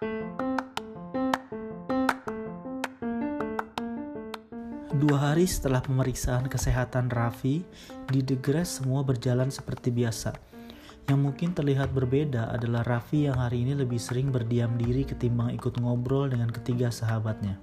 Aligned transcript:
Dua 0.00 0.16
hari 5.20 5.44
setelah 5.44 5.84
pemeriksaan 5.84 6.48
kesehatan 6.48 7.12
Raffi, 7.12 7.60
di 8.08 8.24
The 8.24 8.40
Grass 8.40 8.80
semua 8.80 9.04
berjalan 9.04 9.52
seperti 9.52 9.92
biasa. 9.92 10.32
Yang 11.04 11.20
mungkin 11.20 11.52
terlihat 11.52 11.92
berbeda 11.92 12.48
adalah 12.48 12.80
Raffi 12.80 13.28
yang 13.28 13.36
hari 13.36 13.60
ini 13.60 13.76
lebih 13.76 14.00
sering 14.00 14.32
berdiam 14.32 14.72
diri 14.80 15.04
ketimbang 15.04 15.52
ikut 15.52 15.76
ngobrol 15.76 16.32
dengan 16.32 16.48
ketiga 16.48 16.88
sahabatnya. 16.88 17.60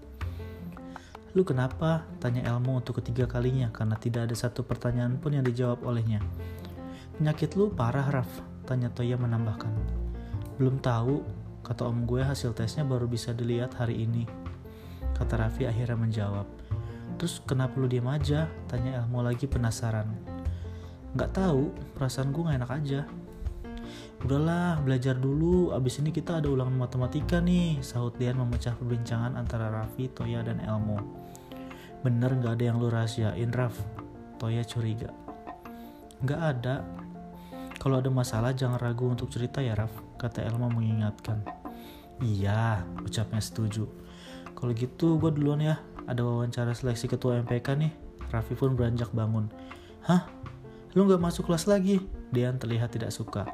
Lu 1.33 1.41
kenapa? 1.41 2.05
Tanya 2.21 2.45
Elmo 2.45 2.77
untuk 2.77 3.01
ketiga 3.01 3.25
kalinya 3.25 3.73
karena 3.73 3.97
tidak 3.97 4.29
ada 4.29 4.37
satu 4.37 4.61
pertanyaan 4.61 5.17
pun 5.17 5.33
yang 5.33 5.41
dijawab 5.41 5.81
olehnya. 5.89 6.21
Penyakit 7.17 7.57
lu 7.57 7.73
parah, 7.73 8.13
Raf? 8.13 8.29
Tanya 8.69 8.93
Toya 8.93 9.17
menambahkan. 9.17 9.73
Belum 10.61 10.77
tahu, 10.81 11.21
kata 11.67 11.83
om 11.83 12.07
gue 12.07 12.23
hasil 12.23 12.55
tesnya 12.55 12.87
baru 12.87 13.11
bisa 13.11 13.35
dilihat 13.35 13.75
hari 13.75 14.07
ini. 14.07 14.23
Kata 15.11 15.35
Raffi 15.35 15.67
akhirnya 15.67 15.99
menjawab. 15.99 16.47
Terus 17.19 17.43
kenapa 17.43 17.75
lu 17.75 17.91
diam 17.91 18.07
aja? 18.07 18.47
Tanya 18.71 19.03
Elmo 19.03 19.19
lagi 19.19 19.51
penasaran. 19.51 20.07
Gak 21.19 21.35
tahu, 21.35 21.75
perasaan 21.99 22.31
gue 22.31 22.47
gak 22.47 22.57
enak 22.63 22.71
aja. 22.71 23.01
Udahlah, 24.23 24.79
belajar 24.79 25.19
dulu. 25.19 25.75
Abis 25.75 25.99
ini 25.99 26.15
kita 26.15 26.39
ada 26.39 26.47
ulangan 26.47 26.87
matematika 26.87 27.43
nih. 27.43 27.83
Sahut 27.83 28.15
Dian 28.15 28.39
memecah 28.39 28.71
perbincangan 28.79 29.35
antara 29.35 29.67
Raffi, 29.67 30.07
Toya, 30.07 30.47
dan 30.47 30.63
Elmo. 30.63 31.03
Bener 31.99 32.31
gak 32.39 32.61
ada 32.61 32.63
yang 32.63 32.79
lu 32.79 32.87
rahasiain, 32.87 33.51
Raf? 33.51 33.75
Toya 34.39 34.63
curiga. 34.63 35.11
Gak 36.23 36.39
ada. 36.39 36.85
Kalau 37.75 37.99
ada 37.99 38.07
masalah 38.13 38.55
jangan 38.55 38.79
ragu 38.79 39.09
untuk 39.09 39.27
cerita 39.33 39.59
ya, 39.59 39.75
Raf. 39.75 40.06
Kata 40.17 40.41
Elmo 40.41 40.67
mengingatkan. 40.73 41.45
Iya, 42.19 42.81
ucapnya 43.05 43.37
setuju. 43.37 43.85
Kalau 44.57 44.73
gitu 44.73 45.21
gue 45.21 45.29
duluan 45.29 45.61
ya, 45.61 45.77
ada 46.09 46.25
wawancara 46.25 46.73
seleksi 46.73 47.05
ketua 47.05 47.37
MPK 47.45 47.77
nih. 47.77 47.93
Raffi 48.33 48.57
pun 48.57 48.73
beranjak 48.73 49.13
bangun. 49.13 49.53
Hah? 50.09 50.25
Lu 50.97 51.05
gak 51.05 51.21
masuk 51.21 51.45
kelas 51.45 51.69
lagi? 51.69 52.01
Dian 52.33 52.57
terlihat 52.57 52.97
tidak 52.97 53.13
suka. 53.13 53.45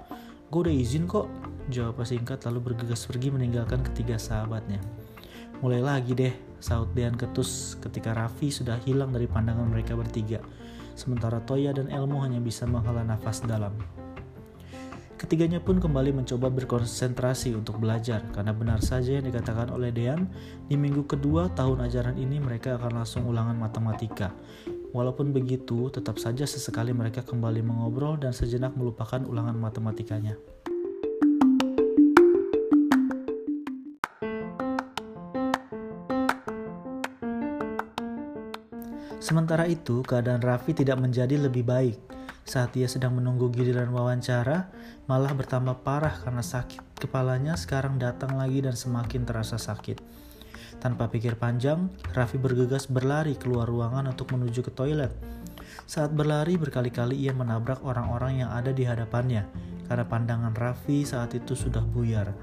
Gue 0.47 0.69
udah 0.69 0.75
izin 0.75 1.05
kok. 1.05 1.27
Jawab 1.67 1.99
singkat 2.07 2.43
lalu 2.47 2.71
bergegas 2.71 3.03
pergi 3.03 3.31
meninggalkan 3.35 3.83
ketiga 3.83 4.15
sahabatnya. 4.15 4.79
Mulai 5.63 5.79
lagi 5.79 6.11
deh, 6.11 6.35
sahut 6.59 6.91
Dian 6.91 7.15
ketus 7.15 7.79
ketika 7.79 8.11
Raffi 8.11 8.51
sudah 8.51 8.79
hilang 8.83 9.11
dari 9.11 9.27
pandangan 9.27 9.67
mereka 9.67 9.95
bertiga. 9.95 10.43
Sementara 10.93 11.39
Toya 11.43 11.71
dan 11.73 11.87
Elmo 11.87 12.19
hanya 12.21 12.43
bisa 12.43 12.67
menghela 12.67 13.01
nafas 13.01 13.41
dalam. 13.43 13.71
Ketiganya 15.23 15.63
pun 15.63 15.79
kembali 15.79 16.11
mencoba 16.11 16.51
berkonsentrasi 16.51 17.55
untuk 17.55 17.79
belajar 17.79 18.27
karena 18.35 18.51
benar 18.51 18.83
saja 18.83 19.23
yang 19.23 19.23
dikatakan 19.23 19.71
oleh 19.71 19.87
Dean, 19.87 20.27
di 20.67 20.75
minggu 20.75 21.07
kedua 21.07 21.47
tahun 21.55 21.87
ajaran 21.87 22.19
ini 22.19 22.43
mereka 22.43 22.75
akan 22.75 22.99
langsung 22.99 23.23
ulangan 23.31 23.55
matematika. 23.55 24.35
Walaupun 24.91 25.31
begitu, 25.31 25.87
tetap 25.95 26.19
saja 26.19 26.43
sesekali 26.43 26.91
mereka 26.91 27.23
kembali 27.23 27.63
mengobrol 27.63 28.19
dan 28.19 28.35
sejenak 28.35 28.75
melupakan 28.75 29.23
ulangan 29.23 29.55
matematikanya. 29.55 30.35
Sementara 39.23 39.71
itu, 39.71 40.03
keadaan 40.03 40.43
Raffi 40.43 40.75
tidak 40.75 40.99
menjadi 40.99 41.39
lebih 41.39 41.63
baik. 41.63 42.22
Saat 42.43 42.75
ia 42.75 42.91
sedang 42.91 43.15
menunggu 43.15 43.47
giliran 43.55 43.87
wawancara, 43.95 44.67
malah 45.07 45.31
bertambah 45.31 45.79
parah 45.79 46.11
karena 46.19 46.43
sakit 46.43 46.99
kepalanya 46.99 47.55
sekarang 47.55 47.95
datang 47.95 48.35
lagi 48.35 48.59
dan 48.59 48.75
semakin 48.75 49.23
terasa 49.23 49.55
sakit. 49.55 49.99
Tanpa 50.83 51.07
pikir 51.07 51.39
panjang, 51.39 51.87
Raffi 52.11 52.35
bergegas 52.35 52.91
berlari 52.91 53.39
keluar 53.39 53.63
ruangan 53.71 54.11
untuk 54.11 54.35
menuju 54.35 54.59
ke 54.67 54.71
toilet. 54.75 55.15
Saat 55.87 56.11
berlari 56.11 56.59
berkali-kali 56.59 57.15
ia 57.15 57.31
menabrak 57.31 57.79
orang-orang 57.87 58.43
yang 58.43 58.51
ada 58.51 58.75
di 58.75 58.83
hadapannya, 58.83 59.47
karena 59.87 60.03
pandangan 60.03 60.51
Raffi 60.51 61.07
saat 61.07 61.31
itu 61.39 61.55
sudah 61.55 61.83
buyar. 61.83 62.35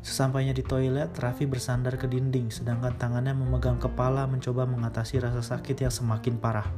Sesampainya 0.00 0.56
di 0.56 0.64
toilet, 0.64 1.12
Raffi 1.16 1.44
bersandar 1.44 1.96
ke 2.00 2.08
dinding, 2.08 2.48
sedangkan 2.48 2.96
tangannya 2.96 3.36
memegang 3.36 3.76
kepala 3.76 4.24
mencoba 4.24 4.64
mengatasi 4.64 5.20
rasa 5.20 5.44
sakit 5.44 5.84
yang 5.84 5.92
semakin 5.92 6.36
parah. 6.40 6.68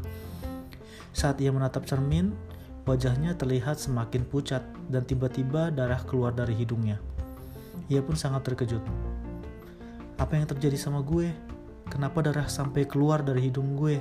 Saat 1.17 1.41
ia 1.41 1.49
menatap 1.49 1.89
cermin, 1.89 2.37
wajahnya 2.85 3.33
terlihat 3.41 3.81
semakin 3.81 4.29
pucat 4.29 4.61
dan 4.93 5.01
tiba-tiba 5.09 5.73
darah 5.73 6.05
keluar 6.05 6.37
dari 6.37 6.53
hidungnya. 6.53 7.01
Ia 7.89 8.05
pun 8.05 8.21
sangat 8.21 8.45
terkejut. 8.45 8.85
Apa 10.21 10.37
yang 10.37 10.45
terjadi 10.45 10.77
sama 10.77 11.01
gue? 11.01 11.33
Kenapa 11.89 12.21
darah 12.21 12.45
sampai 12.53 12.85
keluar 12.85 13.25
dari 13.25 13.49
hidung 13.49 13.81
gue? 13.81 13.97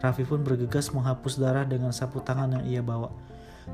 Raffi 0.00 0.24
pun 0.24 0.40
bergegas 0.40 0.96
menghapus 0.96 1.36
darah 1.36 1.68
dengan 1.68 1.92
sapu 1.92 2.24
tangan 2.24 2.56
yang 2.56 2.64
ia 2.64 2.80
bawa. 2.80 3.12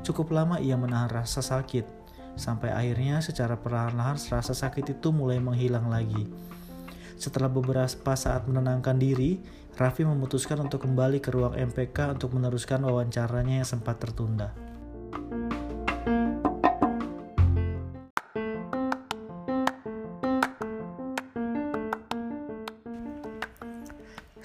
Cukup 0.03 0.35
lama 0.35 0.59
ia 0.59 0.75
menahan 0.75 1.07
rasa 1.07 1.39
sakit, 1.39 1.87
sampai 2.35 2.75
akhirnya 2.75 3.23
secara 3.23 3.55
perlahan-lahan 3.55 4.19
rasa 4.27 4.51
sakit 4.51 4.99
itu 4.99 5.15
mulai 5.15 5.39
menghilang 5.39 5.87
lagi. 5.87 6.27
Setelah 7.17 7.49
beberapa 7.49 8.13
saat 8.13 8.45
menenangkan 8.45 9.01
diri, 9.01 9.41
Raffi 9.73 10.05
memutuskan 10.05 10.61
untuk 10.61 10.85
kembali 10.85 11.17
ke 11.17 11.33
ruang 11.33 11.57
MPK 11.57 12.13
untuk 12.13 12.37
meneruskan 12.37 12.85
wawancaranya 12.85 13.61
yang 13.61 13.69
sempat 13.69 13.97
tertunda. 13.97 14.53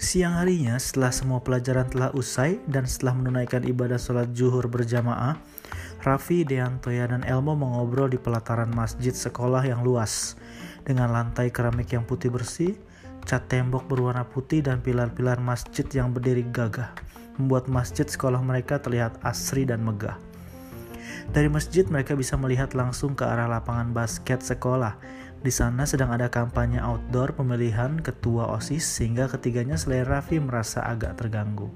Siang 0.00 0.40
harinya, 0.40 0.76
setelah 0.76 1.12
semua 1.12 1.40
pelajaran 1.40 1.88
telah 1.88 2.12
usai 2.16 2.60
dan 2.68 2.88
setelah 2.88 3.16
menunaikan 3.16 3.64
ibadah 3.64 3.96
sholat 3.96 4.32
zuhur 4.32 4.68
berjamaah, 4.68 5.40
Raffi, 6.04 6.44
Deantoya, 6.44 7.08
dan 7.08 7.24
Elmo 7.24 7.56
mengobrol 7.56 8.12
di 8.12 8.20
pelataran 8.20 8.68
masjid 8.72 9.14
sekolah 9.14 9.64
yang 9.64 9.80
luas. 9.80 10.36
Dengan 10.82 11.15
lantai 11.15 11.54
keramik 11.54 11.94
yang 11.94 12.03
putih 12.03 12.34
bersih, 12.34 12.75
cat 13.22 13.47
tembok 13.47 13.87
berwarna 13.87 14.26
putih 14.26 14.66
dan 14.66 14.82
pilar-pilar 14.82 15.38
masjid 15.38 15.87
yang 15.94 16.10
berdiri 16.10 16.43
gagah, 16.50 16.91
membuat 17.38 17.70
masjid 17.70 18.06
sekolah 18.06 18.43
mereka 18.43 18.82
terlihat 18.82 19.15
asri 19.22 19.62
dan 19.62 19.87
megah. 19.87 20.19
Dari 21.31 21.47
masjid 21.47 21.87
mereka 21.87 22.19
bisa 22.19 22.34
melihat 22.34 22.75
langsung 22.75 23.15
ke 23.15 23.22
arah 23.22 23.47
lapangan 23.47 23.94
basket 23.94 24.43
sekolah. 24.43 24.98
Di 25.43 25.50
sana 25.50 25.87
sedang 25.87 26.15
ada 26.15 26.31
kampanye 26.31 26.78
outdoor 26.78 27.34
pemilihan 27.34 27.99
ketua 27.99 28.50
OSIS 28.50 28.87
sehingga 28.87 29.26
ketiganya 29.26 29.78
selain 29.78 30.06
Raffi 30.06 30.38
merasa 30.38 30.82
agak 30.87 31.19
terganggu. 31.19 31.70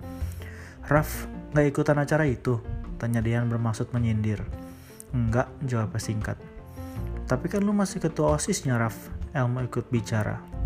Raf, 0.86 1.26
gak 1.54 1.66
ikutan 1.66 1.98
acara 1.98 2.26
itu? 2.26 2.62
Tanya 2.98 3.22
Dian 3.22 3.50
bermaksud 3.50 3.90
menyindir. 3.90 4.42
Enggak, 5.10 5.50
jawab 5.66 5.94
singkat. 5.98 6.38
Tapi 7.26 7.50
kan 7.50 7.62
lu 7.62 7.74
masih 7.74 7.98
ketua 7.98 8.38
OSISnya, 8.38 8.78
Raf. 8.78 8.94
Elmo 9.34 9.60
ikut 9.60 9.90
bicara. 9.90 10.56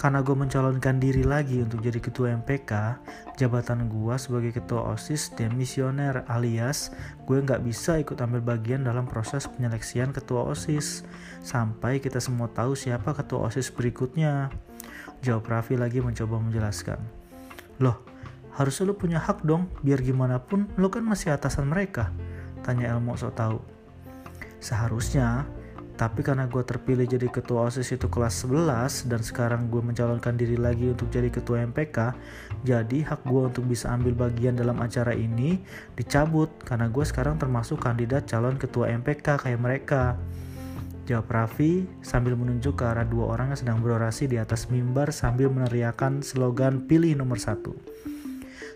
Karena 0.00 0.24
gue 0.24 0.32
mencalonkan 0.32 0.96
diri 0.96 1.28
lagi 1.28 1.60
untuk 1.60 1.84
jadi 1.84 2.00
ketua 2.00 2.32
MPK, 2.40 2.72
jabatan 3.36 3.84
gue 3.84 4.16
sebagai 4.16 4.56
ketua 4.56 4.96
OSIS 4.96 5.36
demisioner 5.36 6.24
alias 6.24 6.88
gue 7.28 7.36
nggak 7.36 7.60
bisa 7.60 8.00
ikut 8.00 8.16
ambil 8.24 8.40
bagian 8.40 8.80
dalam 8.80 9.04
proses 9.04 9.44
penyeleksian 9.44 10.16
ketua 10.16 10.48
OSIS 10.48 11.04
sampai 11.44 12.00
kita 12.00 12.16
semua 12.16 12.48
tahu 12.48 12.72
siapa 12.72 13.12
ketua 13.12 13.52
OSIS 13.52 13.68
berikutnya. 13.76 14.48
Jawab 15.20 15.44
Raffi 15.52 15.76
lagi 15.76 16.00
mencoba 16.00 16.40
menjelaskan. 16.40 16.96
Loh, 17.84 18.00
harusnya 18.56 18.88
lu 18.88 18.96
punya 18.96 19.20
hak 19.20 19.44
dong, 19.44 19.68
biar 19.84 20.00
gimana 20.00 20.40
pun 20.40 20.64
lu 20.80 20.88
kan 20.88 21.04
masih 21.04 21.36
atasan 21.36 21.68
mereka. 21.68 22.08
Tanya 22.64 22.96
Elmo 22.96 23.20
so 23.20 23.28
tau. 23.28 23.60
Seharusnya, 24.60 25.48
tapi 26.00 26.24
karena 26.24 26.48
gue 26.48 26.64
terpilih 26.64 27.04
jadi 27.04 27.28
ketua 27.28 27.68
OSIS 27.68 27.92
itu 27.92 28.08
kelas 28.08 28.48
11 28.48 29.04
dan 29.12 29.20
sekarang 29.20 29.68
gue 29.68 29.84
mencalonkan 29.84 30.32
diri 30.32 30.56
lagi 30.56 30.88
untuk 30.88 31.12
jadi 31.12 31.28
ketua 31.28 31.60
MPK, 31.68 32.16
jadi 32.64 32.98
hak 33.04 33.28
gue 33.28 33.42
untuk 33.52 33.68
bisa 33.68 33.92
ambil 33.92 34.16
bagian 34.16 34.56
dalam 34.56 34.80
acara 34.80 35.12
ini 35.12 35.60
dicabut 36.00 36.48
karena 36.64 36.88
gue 36.88 37.04
sekarang 37.04 37.36
termasuk 37.36 37.84
kandidat 37.84 38.24
calon 38.24 38.56
ketua 38.56 38.88
MPK 38.96 39.44
kayak 39.44 39.60
mereka. 39.60 40.16
Jawab 41.04 41.28
Raffi 41.28 41.84
sambil 42.00 42.32
menunjuk 42.32 42.80
ke 42.80 42.84
arah 42.88 43.04
dua 43.04 43.36
orang 43.36 43.52
yang 43.52 43.60
sedang 43.60 43.78
berorasi 43.84 44.24
di 44.24 44.40
atas 44.40 44.72
mimbar 44.72 45.12
sambil 45.12 45.52
meneriakan 45.52 46.24
slogan 46.24 46.88
pilih 46.88 47.12
nomor 47.12 47.36
satu. 47.36 47.76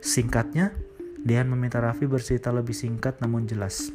Singkatnya, 0.05 0.77
Dean 1.25 1.49
meminta 1.49 1.81
Raffi 1.81 2.05
bercerita 2.05 2.53
lebih 2.53 2.77
singkat 2.77 3.17
namun 3.25 3.49
jelas. 3.49 3.89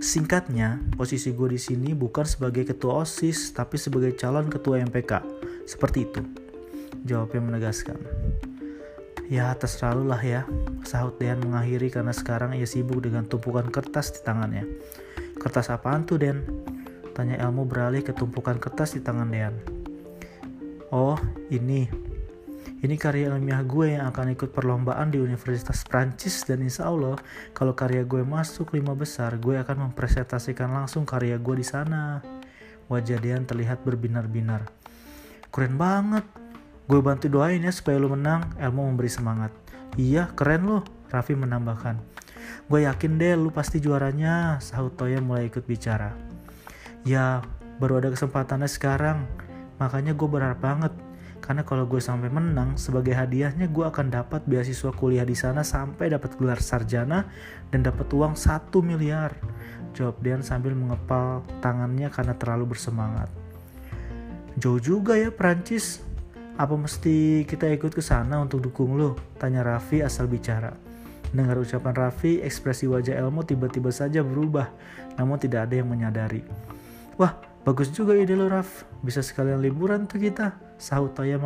Singkatnya, 0.00 0.80
posisi 0.96 1.36
gue 1.36 1.52
di 1.52 1.60
sini 1.60 1.92
bukan 1.92 2.24
sebagai 2.24 2.64
ketua 2.64 3.04
OSIS, 3.04 3.52
tapi 3.52 3.76
sebagai 3.76 4.16
calon 4.16 4.48
ketua 4.48 4.80
MPK. 4.80 5.20
Seperti 5.68 6.08
itu. 6.08 6.22
Jawabnya 7.04 7.40
menegaskan. 7.44 8.00
Ya, 9.28 9.52
terserah 9.56 9.96
lu 9.96 10.08
lah 10.08 10.20
ya, 10.20 10.44
sahut 10.84 11.16
Dean 11.16 11.40
mengakhiri 11.40 11.88
karena 11.88 12.12
sekarang 12.12 12.52
ia 12.52 12.68
sibuk 12.68 13.00
dengan 13.04 13.24
tumpukan 13.24 13.68
kertas 13.68 14.12
di 14.12 14.20
tangannya. 14.24 14.64
Kertas 15.40 15.72
apaan 15.72 16.04
tuh, 16.04 16.20
Den? 16.20 16.44
Tanya 17.12 17.40
Elmo 17.40 17.68
beralih 17.68 18.00
ke 18.00 18.16
tumpukan 18.16 18.56
kertas 18.56 18.96
di 18.96 19.00
tangan 19.00 19.28
Dean. 19.28 19.56
Oh, 20.92 21.16
ini. 21.48 22.11
Ini 22.82 22.98
karya 22.98 23.30
ilmiah 23.30 23.62
gue 23.62 23.94
yang 23.94 24.10
akan 24.10 24.34
ikut 24.34 24.50
perlombaan 24.50 25.14
di 25.14 25.22
Universitas 25.22 25.86
Prancis 25.86 26.42
dan 26.42 26.66
insya 26.66 26.90
Allah 26.90 27.14
kalau 27.54 27.78
karya 27.78 28.02
gue 28.02 28.26
masuk 28.26 28.74
lima 28.74 28.90
besar, 28.98 29.38
gue 29.38 29.54
akan 29.54 29.86
mempresentasikan 29.86 30.66
langsung 30.66 31.06
karya 31.06 31.38
gue 31.38 31.62
di 31.62 31.62
sana. 31.62 32.18
Wajah 32.90 33.22
Dean 33.22 33.46
terlihat 33.46 33.86
berbinar-binar. 33.86 34.66
Keren 35.54 35.78
banget. 35.78 36.26
Gue 36.90 36.98
bantu 36.98 37.30
doain 37.30 37.62
ya 37.62 37.70
supaya 37.70 38.02
lo 38.02 38.10
menang. 38.10 38.50
Elmo 38.58 38.82
memberi 38.82 39.06
semangat. 39.06 39.54
Iya, 39.94 40.34
keren 40.34 40.66
lo. 40.66 40.82
Raffi 41.06 41.38
menambahkan. 41.38 42.02
Gue 42.66 42.82
yakin 42.82 43.14
deh 43.14 43.38
lu 43.38 43.54
pasti 43.54 43.78
juaranya. 43.78 44.58
Sahut 44.58 44.98
Toya 44.98 45.22
mulai 45.22 45.46
ikut 45.46 45.62
bicara. 45.62 46.18
Ya, 47.06 47.46
baru 47.78 48.02
ada 48.02 48.10
kesempatannya 48.10 48.66
sekarang. 48.66 49.22
Makanya 49.78 50.18
gue 50.18 50.26
berharap 50.26 50.58
banget. 50.58 51.11
Karena 51.42 51.66
kalau 51.66 51.90
gue 51.90 51.98
sampai 51.98 52.30
menang, 52.30 52.78
sebagai 52.78 53.18
hadiahnya 53.18 53.66
gue 53.66 53.82
akan 53.82 54.14
dapat 54.14 54.46
beasiswa 54.46 54.94
kuliah 54.94 55.26
di 55.26 55.34
sana 55.34 55.66
sampai 55.66 56.14
dapat 56.14 56.38
gelar 56.38 56.62
sarjana 56.62 57.26
dan 57.74 57.82
dapat 57.82 58.06
uang 58.14 58.38
1 58.38 58.70
miliar. 58.78 59.34
Jawab 59.92 60.22
Dian 60.22 60.46
sambil 60.46 60.78
mengepal 60.78 61.42
tangannya 61.58 62.06
karena 62.14 62.38
terlalu 62.38 62.72
bersemangat. 62.78 63.26
Jauh 64.54 64.78
juga 64.78 65.18
ya 65.18 65.34
Prancis. 65.34 65.98
Apa 66.54 66.78
mesti 66.78 67.42
kita 67.42 67.66
ikut 67.74 67.90
ke 67.90 68.04
sana 68.04 68.38
untuk 68.38 68.62
dukung 68.62 68.94
lo? 68.94 69.18
Tanya 69.42 69.66
Raffi 69.66 69.98
asal 70.04 70.30
bicara. 70.30 70.70
Dengar 71.32 71.58
ucapan 71.58 71.96
Raffi, 71.96 72.44
ekspresi 72.44 72.86
wajah 72.86 73.16
Elmo 73.16 73.40
tiba-tiba 73.42 73.88
saja 73.88 74.20
berubah, 74.20 74.68
namun 75.16 75.40
tidak 75.40 75.66
ada 75.66 75.80
yang 75.80 75.88
menyadari. 75.88 76.44
Wah, 77.16 77.40
bagus 77.64 77.88
juga 77.88 78.12
ide 78.12 78.36
lo 78.36 78.52
Raff, 78.52 78.84
bisa 79.00 79.24
sekalian 79.24 79.64
liburan 79.64 80.04
tuh 80.04 80.20
kita, 80.20 80.52
sahut 80.82 81.14
Toya 81.14 81.38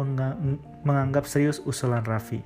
menganggap 0.81 1.29
serius 1.29 1.61
usulan 1.61 2.01
Raffi. 2.01 2.41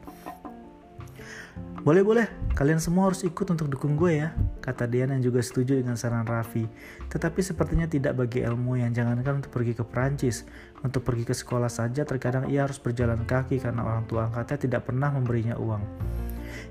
Boleh-boleh, 1.81 2.29
kalian 2.53 2.77
semua 2.77 3.09
harus 3.09 3.25
ikut 3.25 3.47
untuk 3.49 3.73
dukung 3.73 3.97
gue 3.97 4.21
ya, 4.21 4.37
kata 4.61 4.85
Dian 4.85 5.17
yang 5.17 5.25
juga 5.25 5.41
setuju 5.41 5.81
dengan 5.81 5.97
saran 5.97 6.29
Raffi. 6.29 6.69
Tetapi 7.09 7.41
sepertinya 7.41 7.89
tidak 7.89 8.21
bagi 8.21 8.45
Elmo 8.45 8.77
yang 8.77 8.93
jangankan 8.93 9.41
untuk 9.41 9.49
pergi 9.49 9.73
ke 9.73 9.81
Perancis. 9.81 10.45
Untuk 10.85 11.09
pergi 11.09 11.25
ke 11.25 11.33
sekolah 11.33 11.73
saja 11.73 12.05
terkadang 12.05 12.53
ia 12.53 12.69
harus 12.69 12.77
berjalan 12.77 13.25
kaki 13.25 13.65
karena 13.65 13.81
orang 13.81 14.05
tua 14.05 14.29
angkatnya 14.29 14.59
tidak 14.69 14.93
pernah 14.93 15.09
memberinya 15.09 15.57
uang. 15.57 15.81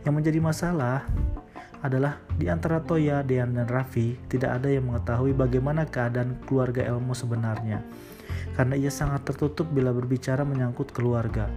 Yang 0.06 0.14
menjadi 0.14 0.40
masalah 0.46 1.02
adalah 1.82 2.22
di 2.38 2.46
antara 2.46 2.78
Toya, 2.78 3.26
Dian, 3.26 3.58
dan 3.58 3.66
Raffi 3.66 4.14
tidak 4.30 4.62
ada 4.62 4.70
yang 4.70 4.94
mengetahui 4.94 5.34
bagaimana 5.34 5.90
keadaan 5.90 6.38
keluarga 6.46 6.86
Elmo 6.86 7.18
sebenarnya. 7.18 7.82
Karena 8.60 8.76
ia 8.76 8.92
sangat 8.92 9.24
tertutup 9.24 9.72
bila 9.72 9.96
berbicara 9.96 10.44
menyangkut 10.44 10.92
keluarga 10.92 11.48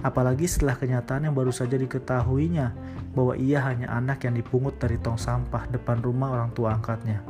apalagi 0.00 0.48
setelah 0.48 0.76
kenyataan 0.76 1.28
yang 1.28 1.36
baru 1.36 1.52
saja 1.52 1.76
diketahuinya 1.76 2.72
bahwa 3.12 3.34
ia 3.36 3.60
hanya 3.64 3.92
anak 3.92 4.24
yang 4.24 4.36
dipungut 4.36 4.80
dari 4.80 4.96
tong 5.00 5.20
sampah 5.20 5.68
depan 5.68 6.00
rumah 6.00 6.32
orang 6.32 6.50
tua 6.56 6.76
angkatnya. 6.76 7.20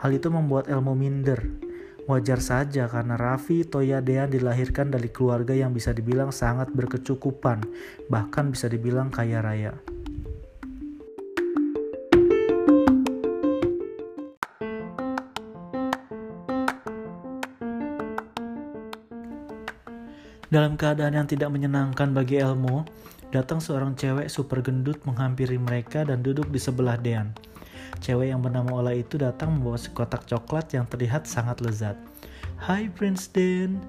Hal 0.00 0.10
itu 0.14 0.32
membuat 0.32 0.66
Elmo 0.66 0.96
minder. 0.96 1.38
Wajar 2.02 2.42
saja 2.42 2.90
karena 2.90 3.14
Raffi 3.14 3.62
Toya 3.62 4.02
Dean 4.02 4.26
dilahirkan 4.26 4.90
dari 4.90 5.06
keluarga 5.06 5.54
yang 5.54 5.70
bisa 5.70 5.94
dibilang 5.94 6.34
sangat 6.34 6.66
berkecukupan, 6.74 7.62
bahkan 8.10 8.50
bisa 8.50 8.66
dibilang 8.66 9.06
kaya 9.06 9.38
raya. 9.38 9.78
Dalam 20.52 20.76
keadaan 20.76 21.16
yang 21.16 21.24
tidak 21.24 21.48
menyenangkan 21.48 22.12
bagi 22.12 22.36
Elmo, 22.36 22.84
datang 23.32 23.56
seorang 23.56 23.96
cewek 23.96 24.28
super 24.28 24.60
gendut 24.60 25.00
menghampiri 25.08 25.56
mereka 25.56 26.04
dan 26.04 26.20
duduk 26.20 26.52
di 26.52 26.60
sebelah 26.60 27.00
Dean. 27.00 27.32
Cewek 28.04 28.28
yang 28.36 28.44
bernama 28.44 28.84
Ola 28.84 28.92
itu 28.92 29.16
datang 29.16 29.56
membawa 29.56 29.80
sekotak 29.80 30.28
coklat 30.28 30.76
yang 30.76 30.84
terlihat 30.84 31.24
sangat 31.24 31.64
lezat. 31.64 31.96
Hai 32.60 32.92
Prince 32.92 33.32
Dan, 33.32 33.80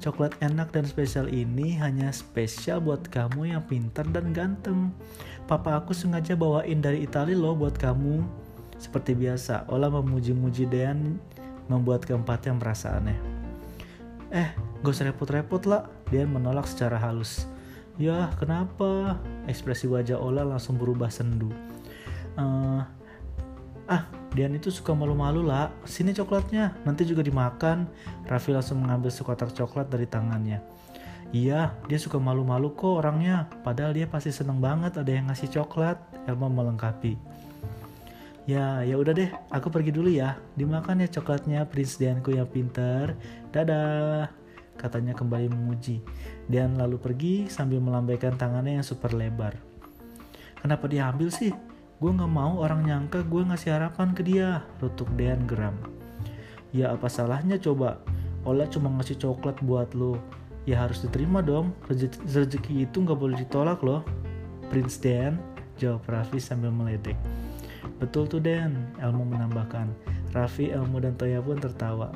coklat 0.00 0.32
enak 0.40 0.72
dan 0.72 0.88
spesial 0.88 1.28
ini 1.28 1.76
hanya 1.84 2.08
spesial 2.16 2.80
buat 2.80 3.04
kamu 3.12 3.52
yang 3.52 3.60
pintar 3.68 4.08
dan 4.08 4.32
ganteng. 4.32 4.96
Papa 5.44 5.76
aku 5.76 5.92
sengaja 5.92 6.32
bawain 6.32 6.80
dari 6.80 7.04
Italia 7.04 7.36
loh 7.36 7.52
buat 7.52 7.76
kamu. 7.76 8.24
Seperti 8.80 9.12
biasa, 9.12 9.68
Ola 9.68 9.92
memuji-muji 9.92 10.64
Dean 10.64 11.20
membuat 11.68 12.08
keempatnya 12.08 12.56
merasa 12.56 12.96
aneh. 12.96 13.20
Eh, 14.32 14.48
gak 14.80 14.90
usah 14.96 15.12
repot-repot 15.12 15.62
lah, 15.68 15.86
dia 16.10 16.22
menolak 16.26 16.66
secara 16.70 16.96
halus. 16.98 17.46
Ya, 17.96 18.28
kenapa? 18.36 19.16
Ekspresi 19.48 19.88
wajah 19.88 20.20
Ola 20.20 20.44
langsung 20.44 20.76
berubah 20.76 21.08
sendu. 21.08 21.48
Uh, 22.36 22.84
ah, 23.88 24.04
Dian 24.36 24.52
itu 24.52 24.68
suka 24.68 24.92
malu-malu 24.92 25.40
lah. 25.40 25.72
Sini 25.88 26.12
coklatnya, 26.12 26.76
nanti 26.84 27.08
juga 27.08 27.24
dimakan. 27.24 27.88
Raffi 28.28 28.52
langsung 28.52 28.84
mengambil 28.84 29.08
sekotak 29.08 29.56
coklat 29.56 29.88
dari 29.88 30.04
tangannya. 30.04 30.60
Iya, 31.32 31.72
dia 31.88 31.98
suka 31.98 32.20
malu-malu 32.20 32.76
kok 32.76 33.00
orangnya. 33.00 33.48
Padahal 33.64 33.96
dia 33.96 34.04
pasti 34.04 34.28
seneng 34.30 34.60
banget 34.60 35.00
ada 35.00 35.08
yang 35.08 35.32
ngasih 35.32 35.48
coklat. 35.48 35.96
Elma 36.28 36.52
melengkapi. 36.52 37.16
Ya, 38.46 38.84
ya 38.86 38.94
udah 38.94 39.10
deh, 39.10 39.32
aku 39.50 39.72
pergi 39.72 39.90
dulu 39.90 40.12
ya. 40.12 40.38
Dimakan 40.54 41.02
ya 41.02 41.08
coklatnya, 41.10 41.66
Prince 41.66 41.98
Dianku 41.98 42.30
yang 42.36 42.46
pintar. 42.46 43.18
Dadah 43.50 44.30
katanya 44.76 45.16
kembali 45.16 45.50
memuji. 45.50 46.04
Dan 46.46 46.76
lalu 46.76 47.00
pergi 47.00 47.34
sambil 47.50 47.80
melambaikan 47.80 48.36
tangannya 48.36 48.78
yang 48.78 48.86
super 48.86 49.10
lebar. 49.16 49.56
Kenapa 50.60 50.86
dia 50.86 51.08
ambil 51.08 51.32
sih? 51.32 51.52
Gue 51.96 52.12
gak 52.12 52.28
mau 52.28 52.60
orang 52.60 52.84
nyangka 52.84 53.24
gue 53.24 53.40
ngasih 53.40 53.72
harapan 53.72 54.12
ke 54.12 54.20
dia, 54.20 54.60
rutuk 54.84 55.08
Dean 55.16 55.48
geram. 55.48 55.72
Ya 56.76 56.92
apa 56.92 57.08
salahnya 57.08 57.56
coba? 57.56 58.04
Ola 58.44 58.68
cuma 58.68 58.92
ngasih 58.92 59.16
coklat 59.16 59.56
buat 59.64 59.96
lo. 59.96 60.20
Ya 60.68 60.82
harus 60.82 61.00
diterima 61.00 61.40
dong, 61.40 61.72
rezeki 62.28 62.84
itu 62.84 62.96
gak 63.00 63.16
boleh 63.16 63.40
ditolak 63.40 63.80
loh. 63.80 64.04
Prince 64.68 64.98
Dan, 65.00 65.38
jawab 65.78 66.04
Raffi 66.04 66.42
sambil 66.42 66.74
meledek. 66.74 67.16
Betul 68.02 68.28
tuh 68.28 68.42
Dan, 68.42 68.92
Elmo 69.00 69.24
menambahkan. 69.24 69.88
Raffi, 70.34 70.68
Elmo, 70.74 71.00
dan 71.00 71.14
Toya 71.16 71.40
pun 71.40 71.56
tertawa. 71.56 72.10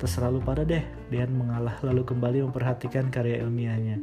Terserah 0.00 0.32
lu 0.32 0.40
pada 0.40 0.64
deh, 0.64 0.80
Dean 1.12 1.28
mengalah 1.36 1.76
lalu 1.84 2.08
kembali 2.08 2.48
memperhatikan 2.48 3.12
karya 3.12 3.44
ilmiahnya. 3.44 4.00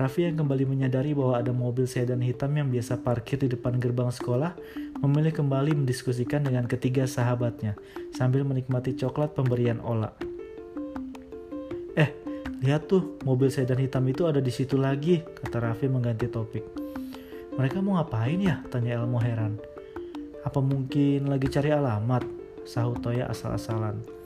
Raffi 0.00 0.24
yang 0.24 0.40
kembali 0.40 0.64
menyadari 0.64 1.12
bahwa 1.12 1.36
ada 1.36 1.52
mobil 1.52 1.84
sedan 1.84 2.24
hitam 2.24 2.48
yang 2.56 2.72
biasa 2.72 3.04
parkir 3.04 3.36
di 3.36 3.52
depan 3.52 3.76
gerbang 3.76 4.08
sekolah, 4.08 4.56
memilih 5.04 5.36
kembali 5.36 5.76
mendiskusikan 5.76 6.40
dengan 6.48 6.64
ketiga 6.64 7.04
sahabatnya, 7.04 7.76
sambil 8.16 8.40
menikmati 8.48 8.96
coklat 8.96 9.36
pemberian 9.36 9.76
Ola. 9.84 10.16
Eh, 12.00 12.08
lihat 12.64 12.88
tuh, 12.88 13.20
mobil 13.28 13.52
sedan 13.52 13.76
hitam 13.76 14.08
itu 14.08 14.24
ada 14.24 14.40
di 14.40 14.48
situ 14.48 14.80
lagi, 14.80 15.20
kata 15.20 15.60
Raffi 15.60 15.92
mengganti 15.92 16.24
topik. 16.32 16.64
Mereka 17.60 17.84
mau 17.84 18.00
ngapain 18.00 18.40
ya? 18.40 18.64
Tanya 18.72 18.96
Elmo 18.96 19.20
heran. 19.20 19.60
Apa 20.40 20.64
mungkin 20.64 21.28
lagi 21.28 21.52
cari 21.52 21.68
alamat? 21.68 22.24
Sahut 22.64 23.04
Toya 23.04 23.28
asal-asalan. 23.28 24.19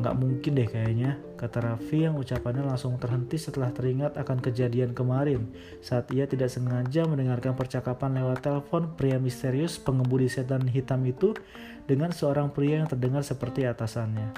Nggak 0.00 0.16
mungkin 0.16 0.56
deh 0.56 0.64
kayaknya, 0.64 1.20
kata 1.36 1.60
Raffi 1.60 2.08
yang 2.08 2.16
ucapannya 2.16 2.64
langsung 2.64 2.96
terhenti 2.96 3.36
setelah 3.36 3.68
teringat 3.68 4.16
akan 4.16 4.40
kejadian 4.40 4.96
kemarin 4.96 5.52
saat 5.84 6.08
ia 6.08 6.24
tidak 6.24 6.48
sengaja 6.48 7.04
mendengarkan 7.04 7.52
percakapan 7.52 8.16
lewat 8.16 8.40
telepon 8.40 8.96
pria 8.96 9.20
misterius 9.20 9.76
pengemudi 9.76 10.32
sedan 10.32 10.64
hitam 10.64 11.04
itu 11.04 11.36
dengan 11.84 12.16
seorang 12.16 12.48
pria 12.48 12.80
yang 12.80 12.88
terdengar 12.88 13.20
seperti 13.20 13.68
atasannya. 13.68 14.32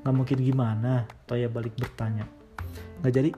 Nggak 0.00 0.14
mungkin 0.16 0.38
gimana, 0.40 1.04
Toya 1.28 1.52
balik 1.52 1.76
bertanya. 1.76 2.24
Nggak 3.04 3.12
jadi? 3.12 3.30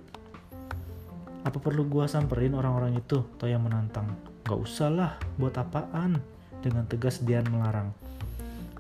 Apa 1.43 1.59
perlu 1.59 1.91
gua 1.91 2.07
samperin 2.07 2.55
orang-orang 2.55 3.03
itu? 3.03 3.27
Toya 3.35 3.59
menantang. 3.59 4.15
Nggak 4.47 4.61
usah 4.63 4.87
lah, 4.95 5.13
buat 5.35 5.59
apaan? 5.59 6.23
Dengan 6.63 6.87
tegas 6.87 7.19
Dian 7.27 7.51
melarang. 7.51 8.10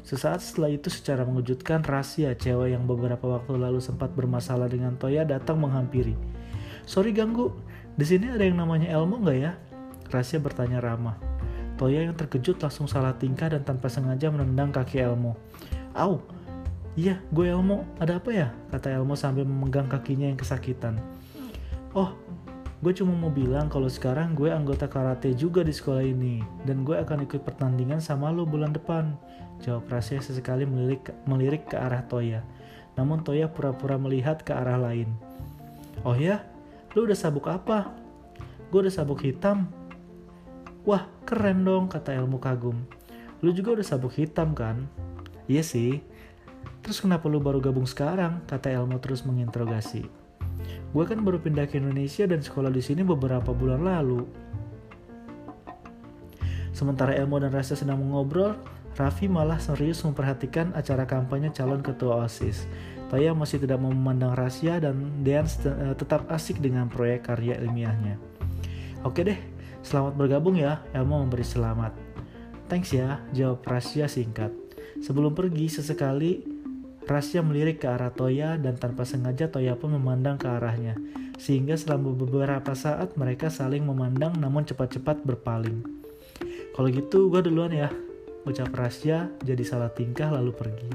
Sesaat 0.01 0.41
setelah 0.41 0.73
itu 0.73 0.89
secara 0.89 1.23
mengejutkan 1.29 1.85
rahasia 1.85 2.33
cewek 2.33 2.73
yang 2.73 2.89
beberapa 2.89 3.39
waktu 3.39 3.57
lalu 3.61 3.79
sempat 3.79 4.13
bermasalah 4.17 4.67
dengan 4.67 4.97
Toya 4.97 5.29
datang 5.29 5.61
menghampiri. 5.61 6.17
Sorry 6.89 7.13
ganggu, 7.13 7.53
di 7.95 8.05
sini 8.09 8.33
ada 8.33 8.43
yang 8.43 8.57
namanya 8.57 8.89
Elmo 8.89 9.21
nggak 9.21 9.39
ya? 9.39 9.53
Rahasia 10.09 10.41
bertanya 10.41 10.81
ramah. 10.81 11.21
Toya 11.77 12.09
yang 12.09 12.17
terkejut 12.17 12.61
langsung 12.61 12.89
salah 12.89 13.17
tingkah 13.17 13.53
dan 13.53 13.63
tanpa 13.63 13.89
sengaja 13.93 14.29
menendang 14.33 14.73
kaki 14.73 15.01
Elmo. 15.01 15.37
Au, 15.93 16.25
iya 16.97 17.21
gue 17.31 17.47
Elmo, 17.47 17.85
ada 18.01 18.17
apa 18.17 18.33
ya? 18.33 18.49
Kata 18.73 18.91
Elmo 18.91 19.15
sambil 19.15 19.45
memegang 19.45 19.87
kakinya 19.87 20.29
yang 20.29 20.41
kesakitan. 20.41 20.97
Oh, 21.93 22.17
Gue 22.81 22.97
cuma 22.97 23.13
mau 23.13 23.29
bilang 23.29 23.69
kalau 23.69 23.93
sekarang 23.93 24.33
gue 24.33 24.49
anggota 24.49 24.89
karate 24.89 25.37
juga 25.37 25.61
di 25.61 25.69
sekolah 25.69 26.01
ini 26.01 26.41
dan 26.65 26.81
gue 26.81 26.97
akan 26.97 27.29
ikut 27.29 27.45
pertandingan 27.45 28.01
sama 28.01 28.33
lo 28.33 28.49
bulan 28.49 28.73
depan. 28.73 29.21
Jawab 29.61 29.89
Rasya 29.93 30.25
sesekali 30.25 30.65
melirik, 30.65 31.13
melirik 31.29 31.69
ke 31.69 31.77
arah 31.77 32.05
Toya. 32.09 32.41
Namun 32.97 33.21
Toya 33.21 33.53
pura-pura 33.53 34.01
melihat 34.01 34.41
ke 34.41 34.57
arah 34.57 34.81
lain. 34.81 35.13
Oh 36.01 36.17
ya, 36.17 36.45
lu 36.97 37.05
udah 37.05 37.17
sabuk 37.17 37.49
apa? 37.49 37.93
Gue 38.73 38.89
udah 38.89 38.95
sabuk 38.95 39.21
hitam. 39.21 39.69
Wah, 40.89 41.05
keren 41.29 41.61
dong, 41.67 41.93
kata 41.93 42.17
Elmo 42.17 42.41
kagum. 42.41 42.89
Lu 43.45 43.53
juga 43.53 43.77
udah 43.77 43.85
sabuk 43.85 44.17
hitam 44.17 44.57
kan? 44.57 44.89
Iya 45.45 45.61
sih. 45.61 46.01
Terus 46.81 47.05
kenapa 47.05 47.29
lu 47.29 47.37
baru 47.37 47.61
gabung 47.61 47.85
sekarang? 47.85 48.41
Kata 48.49 48.73
Elmo 48.73 48.97
terus 48.97 49.29
menginterogasi. 49.29 50.09
Gue 50.91 51.05
kan 51.05 51.21
baru 51.21 51.37
pindah 51.39 51.69
ke 51.69 51.77
Indonesia 51.77 52.25
dan 52.25 52.41
sekolah 52.41 52.73
di 52.73 52.81
sini 52.81 53.05
beberapa 53.05 53.53
bulan 53.53 53.85
lalu. 53.85 54.25
Sementara 56.73 57.13
Elmo 57.13 57.37
dan 57.37 57.53
Rasa 57.53 57.77
sedang 57.77 58.01
mengobrol, 58.01 58.57
Raffi 58.99 59.31
malah 59.31 59.63
serius 59.63 60.03
memperhatikan 60.03 60.75
acara 60.75 61.07
kampanye 61.07 61.55
calon 61.55 61.81
ketua 61.81 62.27
OSIS. 62.27 62.67
Toya 63.11 63.35
masih 63.35 63.59
tidak 63.59 63.83
memandang 63.83 64.39
rahasia 64.39 64.79
dan 64.79 65.27
Dean 65.27 65.43
eh, 65.47 65.95
tetap 65.99 66.31
asik 66.31 66.63
dengan 66.63 66.87
proyek 66.87 67.27
karya 67.27 67.59
ilmiahnya. 67.59 68.15
Oke 69.03 69.27
deh, 69.27 69.39
selamat 69.83 70.15
bergabung 70.15 70.55
ya, 70.55 70.79
Elmo 70.95 71.19
memberi 71.19 71.43
selamat. 71.43 71.91
Thanks 72.71 72.95
ya, 72.95 73.19
jawab 73.35 73.67
Rasya 73.67 74.07
singkat. 74.07 74.55
Sebelum 75.03 75.35
pergi, 75.35 75.67
sesekali 75.67 76.45
Rasya 77.11 77.43
melirik 77.43 77.83
ke 77.83 77.91
arah 77.91 78.15
Toya 78.15 78.55
dan 78.55 78.79
tanpa 78.79 79.03
sengaja 79.03 79.51
Toya 79.51 79.75
pun 79.75 79.91
memandang 79.99 80.39
ke 80.39 80.47
arahnya. 80.47 80.95
Sehingga 81.41 81.75
selama 81.75 82.15
beberapa 82.15 82.71
saat 82.79 83.19
mereka 83.19 83.51
saling 83.51 83.83
memandang 83.83 84.39
namun 84.39 84.63
cepat-cepat 84.63 85.27
berpaling. 85.27 85.83
Kalau 86.77 86.87
gitu 86.87 87.27
gue 87.27 87.43
duluan 87.43 87.75
ya, 87.75 87.91
ucap 88.49 88.73
Rasya 88.73 89.29
jadi 89.45 89.65
salah 89.65 89.93
tingkah 89.93 90.33
lalu 90.33 90.53
pergi. 90.55 90.91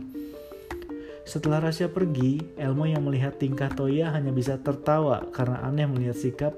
Setelah 1.25 1.57
Rasya 1.57 1.89
pergi, 1.89 2.37
Elmo 2.53 2.85
yang 2.85 3.01
melihat 3.01 3.41
tingkah 3.41 3.73
Toya 3.73 4.13
hanya 4.13 4.29
bisa 4.29 4.61
tertawa 4.61 5.25
karena 5.33 5.57
aneh 5.65 5.89
melihat 5.89 6.13
sikap 6.13 6.53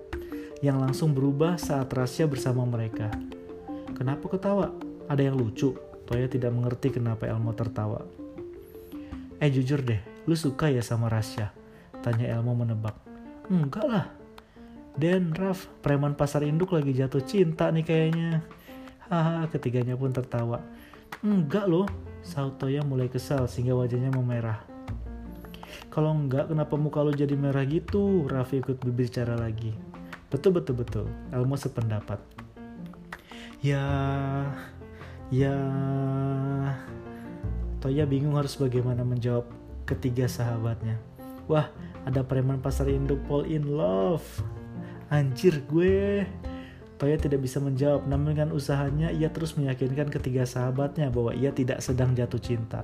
yang 0.60 0.84
langsung 0.84 1.16
berubah 1.16 1.56
saat 1.56 1.88
Rasya 1.88 2.28
bersama 2.28 2.68
mereka. 2.68 3.08
Kenapa 3.96 4.28
ketawa? 4.28 4.76
Ada 5.08 5.32
yang 5.32 5.40
lucu. 5.40 5.72
Toya 6.04 6.28
tidak 6.28 6.52
mengerti 6.52 6.92
kenapa 6.92 7.32
Elmo 7.32 7.56
tertawa. 7.56 8.04
Eh 9.40 9.48
jujur 9.48 9.80
deh, 9.80 10.04
lu 10.28 10.36
suka 10.36 10.68
ya 10.68 10.84
sama 10.84 11.08
Rasya? 11.08 11.56
Tanya 12.04 12.28
Elmo 12.36 12.52
menebak. 12.52 13.00
Enggak 13.48 13.88
lah. 13.88 14.06
Dan 14.98 15.32
Raf, 15.32 15.70
preman 15.80 16.18
pasar 16.18 16.44
induk 16.44 16.74
lagi 16.74 16.92
jatuh 16.92 17.22
cinta 17.24 17.70
nih 17.72 17.86
kayaknya. 17.86 18.44
Haha, 19.08 19.48
ketiganya 19.48 19.96
pun 19.96 20.12
tertawa. 20.12 20.60
Enggak 21.24 21.66
loh, 21.72 21.88
saut 22.20 22.60
Toya 22.60 22.84
mulai 22.84 23.08
kesal 23.08 23.48
sehingga 23.48 23.72
wajahnya 23.74 24.12
memerah. 24.12 24.60
Kalau 25.88 26.12
enggak, 26.14 26.52
kenapa 26.52 26.76
muka 26.76 27.02
lo 27.02 27.16
jadi 27.16 27.34
merah 27.34 27.64
gitu? 27.64 28.28
Raffi 28.28 28.60
ikut 28.60 28.84
berbicara 28.84 29.40
lagi. 29.40 29.72
Betul 30.28 30.60
betul 30.60 30.76
betul, 30.84 31.06
Elmo 31.32 31.56
sependapat. 31.56 32.20
Ya, 33.64 33.88
ya, 35.32 35.56
Toya 37.80 38.04
bingung 38.04 38.36
harus 38.36 38.60
bagaimana 38.60 39.08
menjawab 39.08 39.48
ketiga 39.88 40.28
sahabatnya. 40.28 41.00
Wah, 41.48 41.72
ada 42.04 42.22
preman 42.28 42.60
pasar 42.60 42.92
induk 42.92 43.24
Paul 43.26 43.48
in 43.48 43.72
love. 43.80 44.28
Anjir 45.08 45.64
gue. 45.72 46.28
Toya 46.98 47.18
tidak 47.22 47.46
bisa 47.46 47.62
menjawab, 47.62 48.10
namun 48.10 48.34
dengan 48.34 48.50
usahanya 48.58 49.14
ia 49.14 49.30
terus 49.30 49.54
meyakinkan 49.54 50.10
ketiga 50.10 50.50
sahabatnya 50.50 51.14
bahwa 51.14 51.30
ia 51.38 51.54
tidak 51.54 51.78
sedang 51.86 52.18
jatuh 52.18 52.42
cinta. 52.42 52.82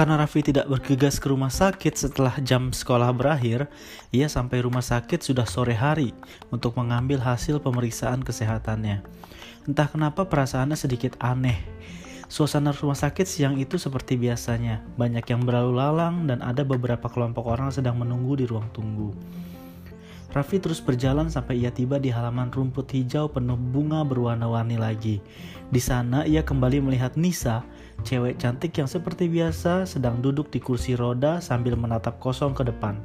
Karena 0.00 0.16
Raffi 0.16 0.40
tidak 0.40 0.64
bergegas 0.64 1.20
ke 1.20 1.28
rumah 1.28 1.52
sakit 1.52 1.92
setelah 1.92 2.32
jam 2.40 2.72
sekolah 2.72 3.12
berakhir, 3.12 3.68
ia 4.08 4.32
sampai 4.32 4.64
rumah 4.64 4.80
sakit 4.80 5.20
sudah 5.20 5.44
sore 5.44 5.76
hari 5.76 6.16
untuk 6.48 6.72
mengambil 6.80 7.20
hasil 7.20 7.60
pemeriksaan 7.60 8.24
kesehatannya. 8.24 9.04
Entah 9.68 9.92
kenapa 9.92 10.24
perasaannya 10.24 10.72
sedikit 10.72 11.20
aneh. 11.20 11.60
Suasana 12.32 12.72
rumah 12.72 12.96
sakit 12.96 13.28
siang 13.28 13.60
itu 13.60 13.76
seperti 13.76 14.16
biasanya, 14.16 14.80
banyak 14.96 15.36
yang 15.36 15.44
berlalu 15.44 15.76
lalang 15.76 16.24
dan 16.24 16.40
ada 16.40 16.64
beberapa 16.64 17.04
kelompok 17.12 17.44
orang 17.44 17.68
sedang 17.68 18.00
menunggu 18.00 18.40
di 18.40 18.48
ruang 18.48 18.72
tunggu. 18.72 19.12
Raffi 20.32 20.64
terus 20.64 20.80
berjalan 20.80 21.28
sampai 21.28 21.60
ia 21.60 21.68
tiba 21.68 22.00
di 22.00 22.08
halaman 22.08 22.48
rumput 22.48 22.88
hijau 22.88 23.28
penuh 23.28 23.60
bunga 23.60 24.00
berwarna-warni 24.08 24.80
lagi. 24.80 25.20
Di 25.68 25.82
sana 25.84 26.24
ia 26.24 26.40
kembali 26.40 26.88
melihat 26.88 27.20
Nisa, 27.20 27.68
cewek 28.02 28.40
cantik 28.40 28.72
yang 28.76 28.88
seperti 28.88 29.30
biasa 29.30 29.88
sedang 29.88 30.18
duduk 30.18 30.48
di 30.48 30.58
kursi 30.58 30.96
roda 30.98 31.38
sambil 31.38 31.76
menatap 31.76 32.16
kosong 32.18 32.52
ke 32.52 32.66
depan. 32.66 32.98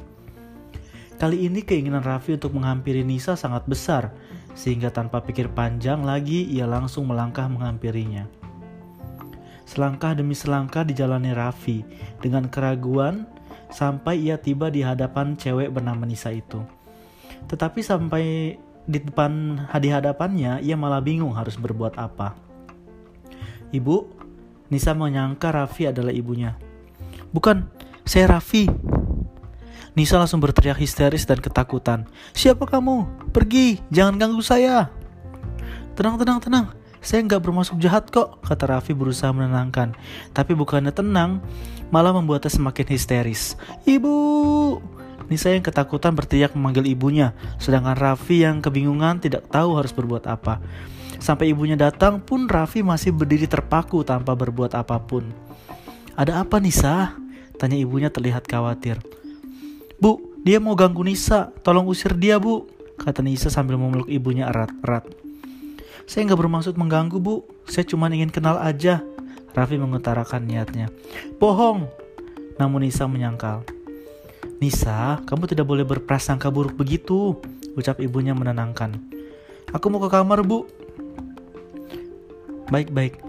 Kali 1.16 1.48
ini 1.48 1.64
keinginan 1.64 2.04
Raffi 2.04 2.36
untuk 2.36 2.52
menghampiri 2.52 3.00
Nisa 3.08 3.40
sangat 3.40 3.64
besar, 3.64 4.12
sehingga 4.52 4.92
tanpa 4.92 5.24
pikir 5.24 5.48
panjang 5.48 6.04
lagi 6.04 6.44
ia 6.52 6.68
langsung 6.68 7.08
melangkah 7.08 7.48
menghampirinya. 7.48 8.28
Selangkah 9.64 10.12
demi 10.12 10.36
selangkah 10.36 10.84
dijalani 10.84 11.32
Raffi 11.32 11.88
dengan 12.20 12.52
keraguan 12.52 13.26
sampai 13.72 14.28
ia 14.28 14.36
tiba 14.36 14.68
di 14.68 14.84
hadapan 14.84 15.40
cewek 15.40 15.72
bernama 15.72 16.04
Nisa 16.04 16.36
itu. 16.36 16.60
Tetapi 17.48 17.80
sampai 17.80 18.24
di 18.86 19.00
depan 19.02 19.66
di 19.82 19.90
hadapannya 19.90 20.62
ia 20.62 20.78
malah 20.78 21.02
bingung 21.02 21.34
harus 21.34 21.58
berbuat 21.58 21.98
apa. 21.98 22.38
Ibu, 23.74 24.25
Nisa 24.70 24.98
menyangka 24.98 25.54
Raffi 25.54 25.90
adalah 25.90 26.10
ibunya. 26.10 26.58
Bukan, 27.30 27.70
saya 28.02 28.38
Raffi. 28.38 28.66
Nisa 29.96 30.20
langsung 30.20 30.44
berteriak 30.44 30.82
histeris 30.82 31.24
dan 31.24 31.40
ketakutan. 31.40 32.10
Siapa 32.36 32.68
kamu? 32.68 33.30
Pergi, 33.32 33.80
jangan 33.94 34.20
ganggu 34.20 34.44
saya. 34.44 34.92
Tenang, 35.96 36.20
tenang, 36.20 36.40
tenang. 36.44 36.66
Saya 37.06 37.22
nggak 37.22 37.46
bermaksud 37.46 37.78
jahat 37.78 38.10
kok, 38.10 38.42
kata 38.42 38.66
Raffi 38.66 38.98
berusaha 38.98 39.30
menenangkan. 39.30 39.94
Tapi 40.34 40.58
bukannya 40.58 40.90
tenang, 40.90 41.40
malah 41.94 42.12
membuatnya 42.12 42.50
semakin 42.50 42.90
histeris. 42.90 43.54
Ibu, 43.86 44.16
Nisa 45.30 45.54
yang 45.54 45.62
ketakutan 45.62 46.18
berteriak 46.18 46.58
memanggil 46.58 46.90
ibunya, 46.90 47.38
sedangkan 47.62 47.94
Raffi 47.94 48.42
yang 48.42 48.60
kebingungan 48.60 49.22
tidak 49.22 49.46
tahu 49.54 49.78
harus 49.78 49.94
berbuat 49.94 50.26
apa. 50.26 50.58
Sampai 51.20 51.52
ibunya 51.52 51.76
datang 51.80 52.22
pun 52.22 52.46
Raffi 52.46 52.86
masih 52.86 53.12
berdiri 53.16 53.50
terpaku 53.50 54.06
tanpa 54.06 54.36
berbuat 54.38 54.76
apa 54.78 55.00
pun. 55.02 55.28
Ada 56.16 56.44
apa 56.44 56.62
Nisa? 56.64 57.16
Tanya 57.56 57.76
ibunya 57.80 58.12
terlihat 58.12 58.48
khawatir. 58.48 59.00
Bu, 60.00 60.20
dia 60.44 60.60
mau 60.60 60.76
ganggu 60.76 61.02
Nisa, 61.04 61.52
tolong 61.64 61.88
usir 61.88 62.14
dia 62.16 62.36
bu, 62.36 62.68
kata 63.00 63.24
Nisa 63.24 63.48
sambil 63.48 63.80
memeluk 63.80 64.12
ibunya 64.12 64.48
erat-erat. 64.52 65.08
Saya 66.06 66.30
nggak 66.30 66.40
bermaksud 66.40 66.76
mengganggu 66.78 67.18
bu, 67.18 67.48
saya 67.66 67.88
cuma 67.88 68.12
ingin 68.12 68.30
kenal 68.30 68.60
aja. 68.62 69.02
Raffi 69.56 69.80
mengutarakan 69.80 70.44
niatnya. 70.44 70.92
Bohong, 71.40 71.88
namun 72.60 72.84
Nisa 72.84 73.08
menyangkal. 73.08 73.64
Nisa, 74.60 75.20
kamu 75.28 75.48
tidak 75.48 75.68
boleh 75.68 75.88
berprasangka 75.88 76.52
buruk 76.52 76.76
begitu, 76.76 77.40
ucap 77.76 78.00
ibunya 78.04 78.36
menenangkan. 78.36 78.96
Aku 79.72 79.92
mau 79.92 80.00
ke 80.04 80.12
kamar, 80.12 80.44
Bu. 80.44 80.68
Baik-baik. 82.66 83.22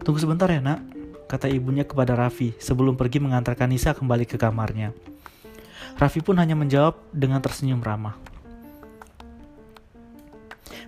Tunggu 0.00 0.16
sebentar 0.16 0.48
ya, 0.48 0.64
nak, 0.64 0.80
kata 1.28 1.52
ibunya 1.52 1.84
kepada 1.84 2.16
Raffi 2.16 2.56
sebelum 2.56 2.96
pergi 2.96 3.20
mengantarkan 3.20 3.68
Nisa 3.68 3.92
kembali 3.92 4.24
ke 4.24 4.40
kamarnya. 4.40 4.96
Raffi 6.00 6.24
pun 6.24 6.40
hanya 6.40 6.56
menjawab 6.56 6.96
dengan 7.12 7.44
tersenyum 7.44 7.84
ramah. 7.84 8.16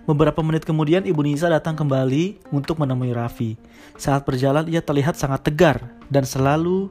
Beberapa 0.09 0.41
menit 0.41 0.65
kemudian 0.65 1.05
ibu 1.05 1.21
Nisa 1.21 1.45
datang 1.53 1.77
kembali 1.77 2.49
untuk 2.49 2.81
menemui 2.81 3.13
Raffi. 3.13 3.53
Saat 3.93 4.25
berjalan 4.25 4.65
ia 4.65 4.81
terlihat 4.81 5.13
sangat 5.13 5.45
tegar 5.45 5.93
dan 6.09 6.25
selalu 6.25 6.89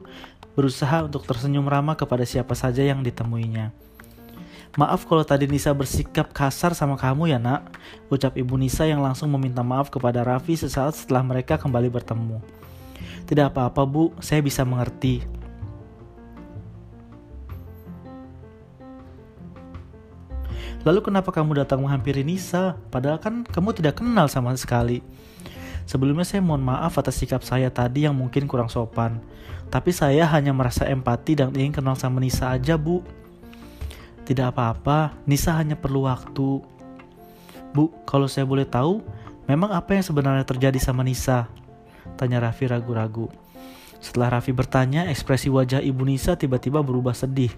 berusaha 0.55 1.03
untuk 1.03 1.27
tersenyum 1.27 1.67
ramah 1.67 1.99
kepada 1.99 2.23
siapa 2.23 2.55
saja 2.55 2.79
yang 2.79 3.03
ditemuinya. 3.03 3.75
Maaf 4.79 5.03
kalau 5.03 5.27
tadi 5.27 5.51
Nisa 5.51 5.75
bersikap 5.75 6.31
kasar 6.31 6.71
sama 6.71 6.95
kamu 6.95 7.27
ya 7.27 7.35
nak, 7.35 7.75
ucap 8.07 8.39
ibu 8.39 8.55
Nisa 8.55 8.87
yang 8.87 9.03
langsung 9.03 9.27
meminta 9.27 9.59
maaf 9.59 9.91
kepada 9.91 10.23
Raffi 10.23 10.55
sesaat 10.55 10.95
setelah 10.95 11.27
mereka 11.27 11.59
kembali 11.59 11.91
bertemu. 11.91 12.39
Tidak 13.27 13.51
apa-apa 13.51 13.83
bu, 13.83 14.15
saya 14.23 14.39
bisa 14.39 14.63
mengerti. 14.63 15.27
Lalu 20.87 20.99
kenapa 21.03 21.35
kamu 21.35 21.61
datang 21.61 21.83
menghampiri 21.83 22.23
Nisa? 22.23 22.79
Padahal 22.89 23.19
kan 23.19 23.43
kamu 23.43 23.75
tidak 23.75 23.99
kenal 23.99 24.31
sama 24.31 24.55
sekali. 24.55 25.03
Sebelumnya 25.83 26.23
saya 26.23 26.39
mohon 26.39 26.63
maaf 26.63 26.95
atas 26.95 27.19
sikap 27.19 27.43
saya 27.43 27.67
tadi 27.67 28.07
yang 28.07 28.15
mungkin 28.15 28.47
kurang 28.47 28.71
sopan. 28.71 29.19
Tapi 29.67 29.91
saya 29.91 30.23
hanya 30.31 30.55
merasa 30.55 30.87
empati 30.87 31.35
dan 31.35 31.51
ingin 31.51 31.75
kenal 31.75 31.99
sama 31.99 32.23
Nisa 32.23 32.55
aja, 32.55 32.79
Bu. 32.79 33.03
Tidak 34.31 34.47
apa-apa, 34.47 35.11
Nisa 35.27 35.51
hanya 35.59 35.75
perlu 35.75 36.07
waktu. 36.07 36.63
Bu, 37.75 37.91
kalau 38.07 38.31
saya 38.31 38.47
boleh 38.47 38.63
tahu, 38.63 39.03
memang 39.43 39.75
apa 39.75 39.91
yang 39.99 40.07
sebenarnya 40.07 40.47
terjadi 40.47 40.79
sama 40.79 41.03
Nisa? 41.03 41.51
Tanya 42.15 42.39
Raffi 42.39 42.63
ragu-ragu. 42.71 43.27
Setelah 43.99 44.39
Raffi 44.39 44.55
bertanya, 44.55 45.11
ekspresi 45.11 45.51
wajah 45.51 45.83
Ibu 45.83 46.07
Nisa 46.07 46.39
tiba-tiba 46.39 46.79
berubah 46.79 47.11
sedih. 47.11 47.51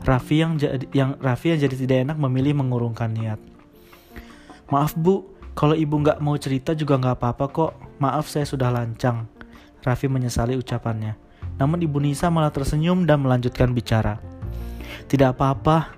Raffi 0.00 0.40
yang 0.40 0.56
jadi 0.56 0.88
yang 0.96 1.20
Raffi 1.20 1.52
yang 1.52 1.60
jadi 1.60 1.76
tidak 1.76 1.98
enak 2.08 2.16
memilih 2.16 2.56
mengurungkan 2.56 3.12
niat. 3.12 3.36
Maaf 4.72 4.96
Bu, 4.96 5.28
kalau 5.52 5.76
ibu 5.76 6.00
nggak 6.00 6.24
mau 6.24 6.40
cerita 6.40 6.72
juga 6.72 6.96
nggak 6.96 7.20
apa-apa 7.20 7.44
kok. 7.52 7.72
Maaf 8.00 8.32
saya 8.32 8.48
sudah 8.48 8.72
lancang. 8.72 9.28
Raffi 9.84 10.08
menyesali 10.08 10.56
ucapannya. 10.56 11.20
Namun 11.60 11.84
Ibu 11.84 12.00
Nisa 12.00 12.32
malah 12.32 12.48
tersenyum 12.48 13.04
dan 13.04 13.20
melanjutkan 13.20 13.76
bicara. 13.76 14.18
Tidak 15.04 15.36
apa-apa, 15.36 15.92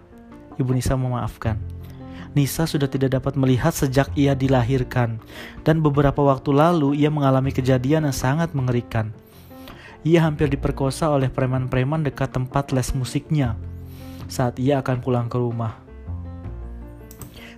Ibu 0.56 0.76
Nisa 0.76 0.96
memaafkan. 0.96 1.56
Nisa 2.36 2.68
sudah 2.68 2.84
tidak 2.84 3.16
dapat 3.16 3.32
melihat 3.40 3.72
sejak 3.72 4.12
ia 4.12 4.36
dilahirkan, 4.36 5.16
dan 5.64 5.80
beberapa 5.80 6.20
waktu 6.20 6.52
lalu 6.52 6.92
ia 6.92 7.08
mengalami 7.08 7.48
kejadian 7.48 8.04
yang 8.04 8.16
sangat 8.16 8.52
mengerikan. 8.52 9.08
Ia 10.04 10.22
hampir 10.28 10.52
diperkosa 10.52 11.08
oleh 11.08 11.32
preman-preman 11.32 12.04
dekat 12.04 12.36
tempat 12.36 12.76
les 12.76 12.92
musiknya 12.92 13.56
saat 14.28 14.60
ia 14.60 14.84
akan 14.84 15.00
pulang 15.00 15.26
ke 15.32 15.40
rumah. 15.40 15.80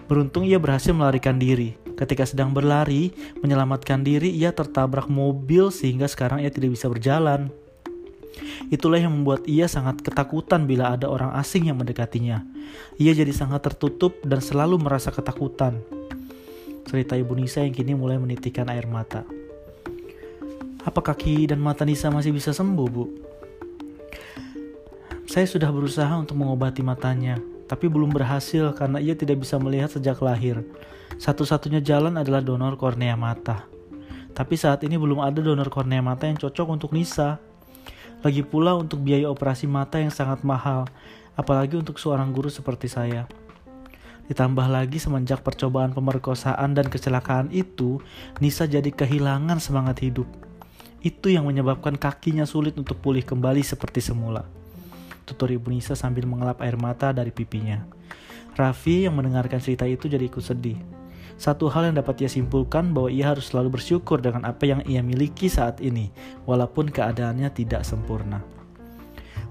Beruntung 0.09 0.49
ia 0.49 0.57
berhasil 0.57 0.97
melarikan 0.97 1.37
diri. 1.37 1.77
Ketika 1.99 2.25
sedang 2.25 2.55
berlari, 2.55 3.13
menyelamatkan 3.43 4.01
diri, 4.07 4.31
ia 4.33 4.55
tertabrak 4.55 5.11
mobil 5.11 5.69
sehingga 5.69 6.07
sekarang 6.09 6.41
ia 6.41 6.49
tidak 6.49 6.79
bisa 6.79 6.89
berjalan. 6.89 7.53
Itulah 8.69 9.01
yang 9.01 9.13
membuat 9.15 9.49
ia 9.49 9.65
sangat 9.67 10.05
ketakutan 10.05 10.69
bila 10.69 10.93
ada 10.95 11.09
orang 11.09 11.33
asing 11.41 11.73
yang 11.73 11.81
mendekatinya. 11.81 12.45
Ia 13.01 13.17
jadi 13.17 13.33
sangat 13.33 13.65
tertutup 13.65 14.21
dan 14.27 14.45
selalu 14.45 14.77
merasa 14.77 15.09
ketakutan. 15.09 15.81
Cerita 16.89 17.17
ibu 17.17 17.37
Nisa 17.37 17.65
yang 17.65 17.73
kini 17.73 17.93
mulai 17.97 18.17
menitikkan 18.21 18.69
air 18.69 18.89
mata. 18.89 19.25
Apa 20.85 21.01
kaki 21.13 21.53
dan 21.53 21.61
mata 21.61 21.85
Nisa 21.85 22.09
masih 22.09 22.33
bisa 22.33 22.53
sembuh, 22.55 22.89
Bu? 22.89 23.05
Saya 25.29 25.45
sudah 25.45 25.69
berusaha 25.69 26.09
untuk 26.17 26.41
mengobati 26.41 26.81
matanya, 26.81 27.37
tapi 27.69 27.85
belum 27.85 28.09
berhasil 28.09 28.73
karena 28.73 28.97
ia 28.97 29.13
tidak 29.13 29.45
bisa 29.45 29.61
melihat 29.61 29.93
sejak 29.93 30.17
lahir. 30.25 30.65
Satu-satunya 31.21 31.85
jalan 31.85 32.17
adalah 32.17 32.41
donor 32.41 32.81
kornea 32.81 33.13
mata. 33.13 33.69
Tapi 34.33 34.57
saat 34.57 34.81
ini 34.89 34.97
belum 34.97 35.21
ada 35.21 35.45
donor 35.45 35.69
kornea 35.69 36.01
mata 36.01 36.25
yang 36.25 36.41
cocok 36.41 36.67
untuk 36.73 36.97
Nisa. 36.97 37.37
Lagi 38.19 38.43
pula 38.43 38.75
untuk 38.75 39.07
biaya 39.07 39.31
operasi 39.31 39.71
mata 39.71 40.03
yang 40.03 40.11
sangat 40.11 40.43
mahal, 40.43 40.91
apalagi 41.39 41.79
untuk 41.79 42.03
seorang 42.03 42.35
guru 42.35 42.51
seperti 42.51 42.91
saya. 42.91 43.31
Ditambah 44.27 44.67
lagi 44.67 44.99
semenjak 44.99 45.47
percobaan 45.47 45.95
pemerkosaan 45.95 46.75
dan 46.75 46.91
kecelakaan 46.91 47.49
itu, 47.55 48.03
Nisa 48.43 48.67
jadi 48.67 48.91
kehilangan 48.91 49.63
semangat 49.63 50.03
hidup. 50.03 50.27
Itu 50.99 51.31
yang 51.31 51.47
menyebabkan 51.47 51.95
kakinya 51.95 52.43
sulit 52.43 52.75
untuk 52.75 52.99
pulih 52.99 53.23
kembali 53.23 53.63
seperti 53.63 54.03
semula. 54.03 54.45
Tutur 55.23 55.55
ibu 55.55 55.71
Nisa 55.71 55.95
sambil 55.95 56.27
mengelap 56.27 56.59
air 56.61 56.75
mata 56.75 57.15
dari 57.15 57.31
pipinya. 57.31 57.87
Raffi 58.59 59.07
yang 59.07 59.15
mendengarkan 59.15 59.63
cerita 59.63 59.87
itu 59.87 60.11
jadi 60.11 60.27
ikut 60.27 60.43
sedih. 60.43 60.98
Satu 61.39 61.71
hal 61.71 61.95
yang 61.95 62.03
dapat 62.03 62.27
ia 62.27 62.31
simpulkan 62.31 62.91
bahwa 62.91 63.15
ia 63.15 63.31
harus 63.31 63.55
selalu 63.55 63.79
bersyukur 63.79 64.19
dengan 64.19 64.43
apa 64.43 64.67
yang 64.67 64.83
ia 64.83 65.07
miliki 65.07 65.47
saat 65.47 65.79
ini, 65.79 66.11
walaupun 66.43 66.91
keadaannya 66.91 67.47
tidak 67.55 67.87
sempurna. 67.87 68.43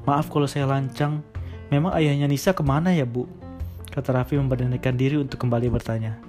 Maaf 0.03 0.27
kalau 0.27 0.51
saya 0.51 0.67
lancang, 0.67 1.23
memang 1.71 1.95
ayahnya 1.95 2.27
Nisa 2.27 2.51
ke 2.51 2.59
mana 2.59 2.91
ya 2.91 3.07
bu? 3.07 3.23
Kata 3.87 4.19
Raffi 4.19 4.35
memberanikan 4.35 4.99
diri 4.99 5.15
untuk 5.15 5.39
kembali 5.39 5.71
bertanya. 5.71 6.19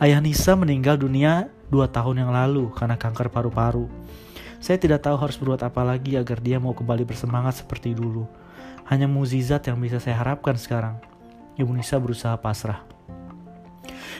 Ayah 0.00 0.24
Nisa 0.24 0.56
meninggal 0.56 0.96
dunia 0.96 1.52
dua 1.68 1.84
tahun 1.86 2.24
yang 2.24 2.32
lalu 2.32 2.72
karena 2.72 2.96
kanker 2.96 3.28
paru-paru. 3.28 3.86
Saya 4.56 4.80
tidak 4.80 5.04
tahu 5.04 5.20
harus 5.20 5.36
berbuat 5.36 5.60
apa 5.60 5.84
lagi 5.84 6.16
agar 6.16 6.40
dia 6.40 6.56
mau 6.56 6.72
kembali 6.72 7.04
bersemangat 7.04 7.60
seperti 7.60 7.92
dulu. 7.92 8.24
Hanya 8.88 9.04
muzizat 9.04 9.68
yang 9.68 9.76
bisa 9.76 10.00
saya 10.00 10.16
harapkan 10.16 10.56
sekarang. 10.56 10.96
Ibu 11.60 11.76
Nisa 11.76 12.00
berusaha 12.00 12.34
pasrah. 12.40 12.93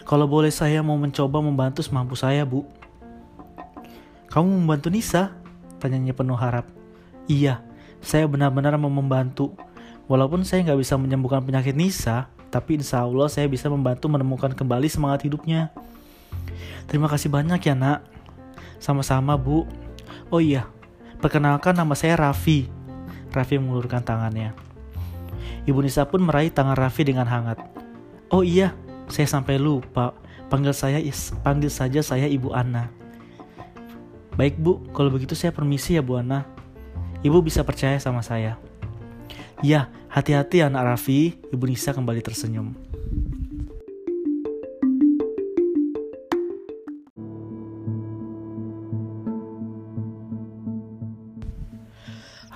Kalau 0.02 0.26
boleh 0.26 0.50
saya 0.50 0.82
mau 0.82 0.98
mencoba 0.98 1.38
membantu 1.38 1.86
semampu 1.86 2.18
saya, 2.18 2.42
Bu. 2.42 2.66
Kamu 4.34 4.50
membantu 4.50 4.90
Nisa? 4.90 5.30
Tanyanya 5.78 6.10
penuh 6.10 6.34
harap. 6.34 6.66
Iya, 7.30 7.62
saya 8.02 8.26
benar-benar 8.26 8.74
mau 8.76 8.90
membantu. 8.90 9.54
Walaupun 10.10 10.42
saya 10.42 10.66
nggak 10.66 10.80
bisa 10.82 10.98
menyembuhkan 10.98 11.40
penyakit 11.40 11.72
Nisa, 11.72 12.28
tapi 12.52 12.76
insya 12.76 13.06
Allah 13.06 13.30
saya 13.32 13.48
bisa 13.48 13.70
membantu 13.72 14.10
menemukan 14.10 14.52
kembali 14.52 14.90
semangat 14.90 15.24
hidupnya. 15.24 15.72
Terima 16.84 17.08
kasih 17.08 17.32
banyak 17.32 17.58
ya 17.64 17.74
nak. 17.74 18.04
Sama-sama 18.76 19.38
bu. 19.40 19.64
Oh 20.28 20.42
iya, 20.42 20.68
perkenalkan 21.24 21.72
nama 21.72 21.96
saya 21.96 22.20
Raffi. 22.20 22.68
Raffi 23.32 23.56
mengulurkan 23.56 24.04
tangannya. 24.04 24.52
Ibu 25.64 25.80
Nisa 25.80 26.04
pun 26.04 26.20
meraih 26.20 26.52
tangan 26.52 26.76
Raffi 26.76 27.08
dengan 27.08 27.24
hangat. 27.24 27.56
Oh 28.28 28.44
iya, 28.44 28.76
saya 29.08 29.26
sampai 29.28 29.60
lupa. 29.60 30.14
Panggil 30.52 30.76
saya 30.76 31.00
panggil 31.40 31.72
saja 31.72 32.04
saya 32.04 32.28
Ibu 32.28 32.52
Ana. 32.52 32.92
Baik 34.34 34.58
Bu, 34.58 34.82
kalau 34.92 35.14
begitu 35.14 35.32
saya 35.38 35.54
permisi 35.54 35.96
ya 35.96 36.02
Bu 36.02 36.18
Ana. 36.18 36.46
Ibu 37.24 37.40
bisa 37.40 37.64
percaya 37.64 37.96
sama 37.96 38.20
saya. 38.20 38.60
Ya, 39.64 39.88
hati-hati 40.12 40.60
anak 40.60 40.84
Raffi, 40.94 41.40
Ibu 41.48 41.64
Nisa 41.64 41.96
kembali 41.96 42.20
tersenyum. 42.20 42.76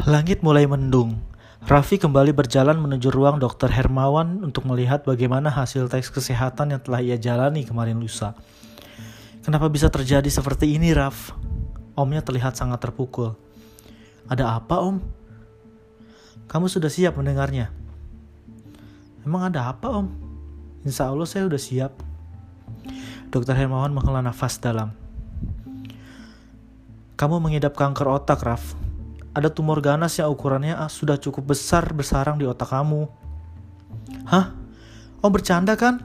Langit 0.09 0.41
mulai 0.41 0.65
mendung. 0.65 1.28
Raffi 1.69 2.01
kembali 2.01 2.33
berjalan 2.33 2.81
menuju 2.81 3.13
ruang 3.13 3.37
dokter 3.37 3.69
Hermawan 3.69 4.41
untuk 4.41 4.65
melihat 4.65 5.05
bagaimana 5.05 5.53
hasil 5.53 5.93
tes 5.93 6.09
kesehatan 6.09 6.73
yang 6.73 6.81
telah 6.81 7.05
ia 7.05 7.21
jalani 7.21 7.61
kemarin 7.61 8.01
lusa. 8.01 8.33
Kenapa 9.45 9.69
bisa 9.69 9.93
terjadi 9.93 10.25
seperti 10.33 10.81
ini, 10.81 10.97
Raf? 10.97 11.37
Omnya 11.93 12.25
terlihat 12.25 12.57
sangat 12.57 12.81
terpukul. 12.81 13.37
Ada 14.33 14.57
apa, 14.57 14.81
Om? 14.81 14.97
Kamu 16.49 16.73
sudah 16.73 16.89
siap 16.89 17.21
mendengarnya? 17.21 17.69
Emang 19.29 19.53
ada 19.53 19.69
apa, 19.69 19.93
Om? 19.93 20.09
Insya 20.89 21.13
Allah 21.13 21.29
saya 21.29 21.53
sudah 21.53 21.61
siap. 21.61 21.93
Dokter 23.29 23.53
Hermawan 23.53 23.93
menghela 23.93 24.25
nafas 24.25 24.57
dalam. 24.57 24.97
Kamu 27.21 27.45
mengidap 27.45 27.77
kanker 27.77 28.09
otak, 28.09 28.41
Raf 28.41 28.88
ada 29.37 29.49
tumor 29.53 29.85
ganas 29.85 30.17
yang 30.17 30.33
ukurannya 30.33 30.77
ah, 30.77 30.89
sudah 30.89 31.21
cukup 31.21 31.53
besar 31.53 31.89
bersarang 31.93 32.41
di 32.41 32.49
otak 32.49 32.73
kamu. 32.73 33.09
Hah? 34.29 34.57
Om 35.19 35.31
bercanda 35.33 35.75
kan? 35.75 36.01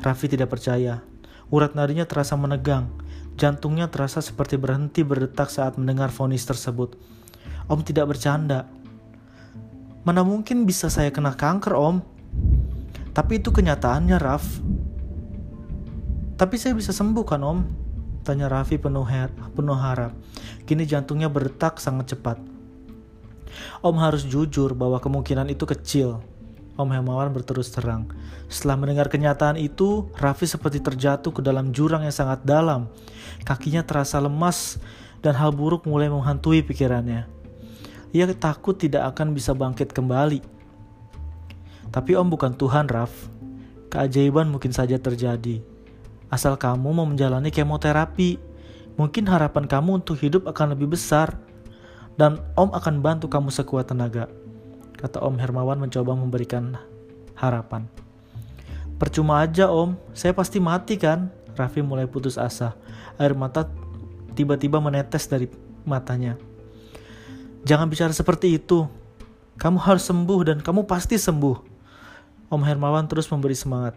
Raffi 0.00 0.30
tidak 0.30 0.52
percaya. 0.52 1.02
Urat 1.50 1.74
nadinya 1.74 2.06
terasa 2.06 2.38
menegang. 2.38 2.88
Jantungnya 3.40 3.88
terasa 3.88 4.20
seperti 4.20 4.60
berhenti 4.60 5.00
berdetak 5.00 5.48
saat 5.48 5.80
mendengar 5.80 6.12
vonis 6.12 6.44
tersebut. 6.44 6.94
Om 7.66 7.80
tidak 7.80 8.12
bercanda. 8.12 8.68
Mana 10.04 10.24
mungkin 10.24 10.64
bisa 10.64 10.88
saya 10.88 11.12
kena 11.12 11.36
kanker, 11.36 11.76
Om? 11.76 12.00
Tapi 13.12 13.40
itu 13.42 13.52
kenyataannya, 13.52 14.16
Raf. 14.16 14.44
Tapi 16.40 16.56
saya 16.56 16.72
bisa 16.72 16.92
sembuh 16.92 17.24
kan, 17.24 17.44
Om? 17.44 17.58
Tanya 18.24 18.48
Raffi 18.48 18.76
penuh, 18.76 19.04
penuh 19.56 19.76
harap. 19.76 20.12
Kini 20.70 20.86
jantungnya 20.86 21.26
berdetak 21.26 21.82
sangat 21.82 22.14
cepat. 22.14 22.38
Om 23.82 23.96
harus 23.98 24.22
jujur 24.22 24.70
bahwa 24.78 25.02
kemungkinan 25.02 25.50
itu 25.50 25.66
kecil. 25.66 26.22
Om 26.78 26.94
Hermawan 26.94 27.34
berterus 27.34 27.74
terang. 27.74 28.06
Setelah 28.46 28.78
mendengar 28.78 29.10
kenyataan 29.10 29.58
itu, 29.58 30.06
Raffi 30.14 30.46
seperti 30.46 30.78
terjatuh 30.78 31.34
ke 31.34 31.42
dalam 31.42 31.74
jurang 31.74 32.06
yang 32.06 32.14
sangat 32.14 32.46
dalam. 32.46 32.86
Kakinya 33.42 33.82
terasa 33.82 34.22
lemas 34.22 34.78
dan 35.18 35.34
hal 35.34 35.50
buruk 35.50 35.90
mulai 35.90 36.06
menghantui 36.06 36.62
pikirannya. 36.62 37.26
Ia 38.14 38.30
takut 38.38 38.78
tidak 38.78 39.10
akan 39.10 39.34
bisa 39.34 39.50
bangkit 39.50 39.90
kembali. 39.90 40.38
Tapi 41.90 42.14
Om 42.14 42.30
bukan 42.30 42.54
Tuhan, 42.54 42.86
Raf. 42.86 43.10
Keajaiban 43.90 44.46
mungkin 44.46 44.70
saja 44.70 45.02
terjadi. 45.02 45.66
Asal 46.30 46.54
kamu 46.54 46.94
mau 46.94 47.10
menjalani 47.10 47.50
kemoterapi 47.50 48.49
mungkin 48.94 49.26
harapan 49.26 49.66
kamu 49.68 50.02
untuk 50.02 50.18
hidup 50.18 50.48
akan 50.48 50.74
lebih 50.74 50.94
besar 50.94 51.38
dan 52.18 52.42
Om 52.58 52.74
akan 52.74 53.00
bantu 53.00 53.26
kamu 53.30 53.48
sekuat 53.48 53.88
tenaga. 53.88 54.28
Kata 54.98 55.24
Om 55.24 55.40
Hermawan 55.40 55.80
mencoba 55.80 56.12
memberikan 56.12 56.76
harapan. 57.40 57.88
Percuma 59.00 59.40
aja 59.40 59.72
om, 59.72 59.96
saya 60.12 60.36
pasti 60.36 60.60
mati 60.60 61.00
kan? 61.00 61.32
Raffi 61.56 61.80
mulai 61.80 62.04
putus 62.04 62.36
asa. 62.36 62.76
Air 63.16 63.32
mata 63.32 63.64
tiba-tiba 64.36 64.76
menetes 64.76 65.24
dari 65.24 65.48
matanya. 65.88 66.36
Jangan 67.64 67.88
bicara 67.88 68.12
seperti 68.12 68.60
itu. 68.60 68.84
Kamu 69.56 69.80
harus 69.80 70.04
sembuh 70.04 70.40
dan 70.52 70.58
kamu 70.60 70.84
pasti 70.84 71.16
sembuh. 71.16 71.56
Om 72.52 72.60
Hermawan 72.60 73.08
terus 73.08 73.24
memberi 73.32 73.56
semangat. 73.56 73.96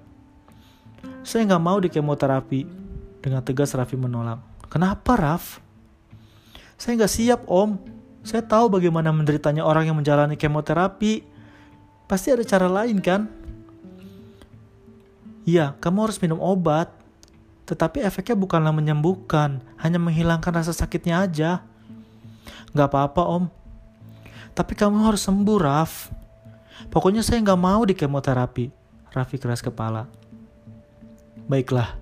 Saya 1.28 1.44
nggak 1.52 1.64
mau 1.64 1.84
di 1.84 1.92
kemoterapi. 1.92 2.62
Dengan 3.24 3.44
tegas 3.44 3.76
Raffi 3.76 3.96
menolak. 4.00 4.53
Kenapa 4.74 5.14
Raf? 5.14 5.62
Saya 6.82 6.98
nggak 6.98 7.14
siap 7.14 7.42
om. 7.46 7.78
Saya 8.26 8.42
tahu 8.42 8.74
bagaimana 8.74 9.14
menderitanya 9.14 9.62
orang 9.62 9.86
yang 9.86 9.94
menjalani 10.02 10.34
kemoterapi. 10.34 11.22
Pasti 12.10 12.34
ada 12.34 12.42
cara 12.42 12.66
lain 12.66 12.98
kan? 12.98 13.30
Iya, 15.46 15.78
kamu 15.78 16.10
harus 16.10 16.18
minum 16.18 16.42
obat. 16.42 16.90
Tetapi 17.70 18.02
efeknya 18.02 18.34
bukanlah 18.34 18.74
menyembuhkan, 18.74 19.62
hanya 19.78 20.02
menghilangkan 20.02 20.52
rasa 20.52 20.74
sakitnya 20.74 21.22
aja. 21.22 21.62
Gak 22.74 22.90
apa-apa 22.90 23.22
om. 23.30 23.46
Tapi 24.58 24.74
kamu 24.74 25.06
harus 25.06 25.22
sembuh, 25.22 25.58
Raf. 25.62 26.10
Pokoknya 26.90 27.22
saya 27.22 27.46
gak 27.46 27.62
mau 27.62 27.86
di 27.86 27.94
kemoterapi. 27.94 28.74
Raffi 29.14 29.38
keras 29.38 29.62
kepala. 29.62 30.10
Baiklah, 31.46 31.94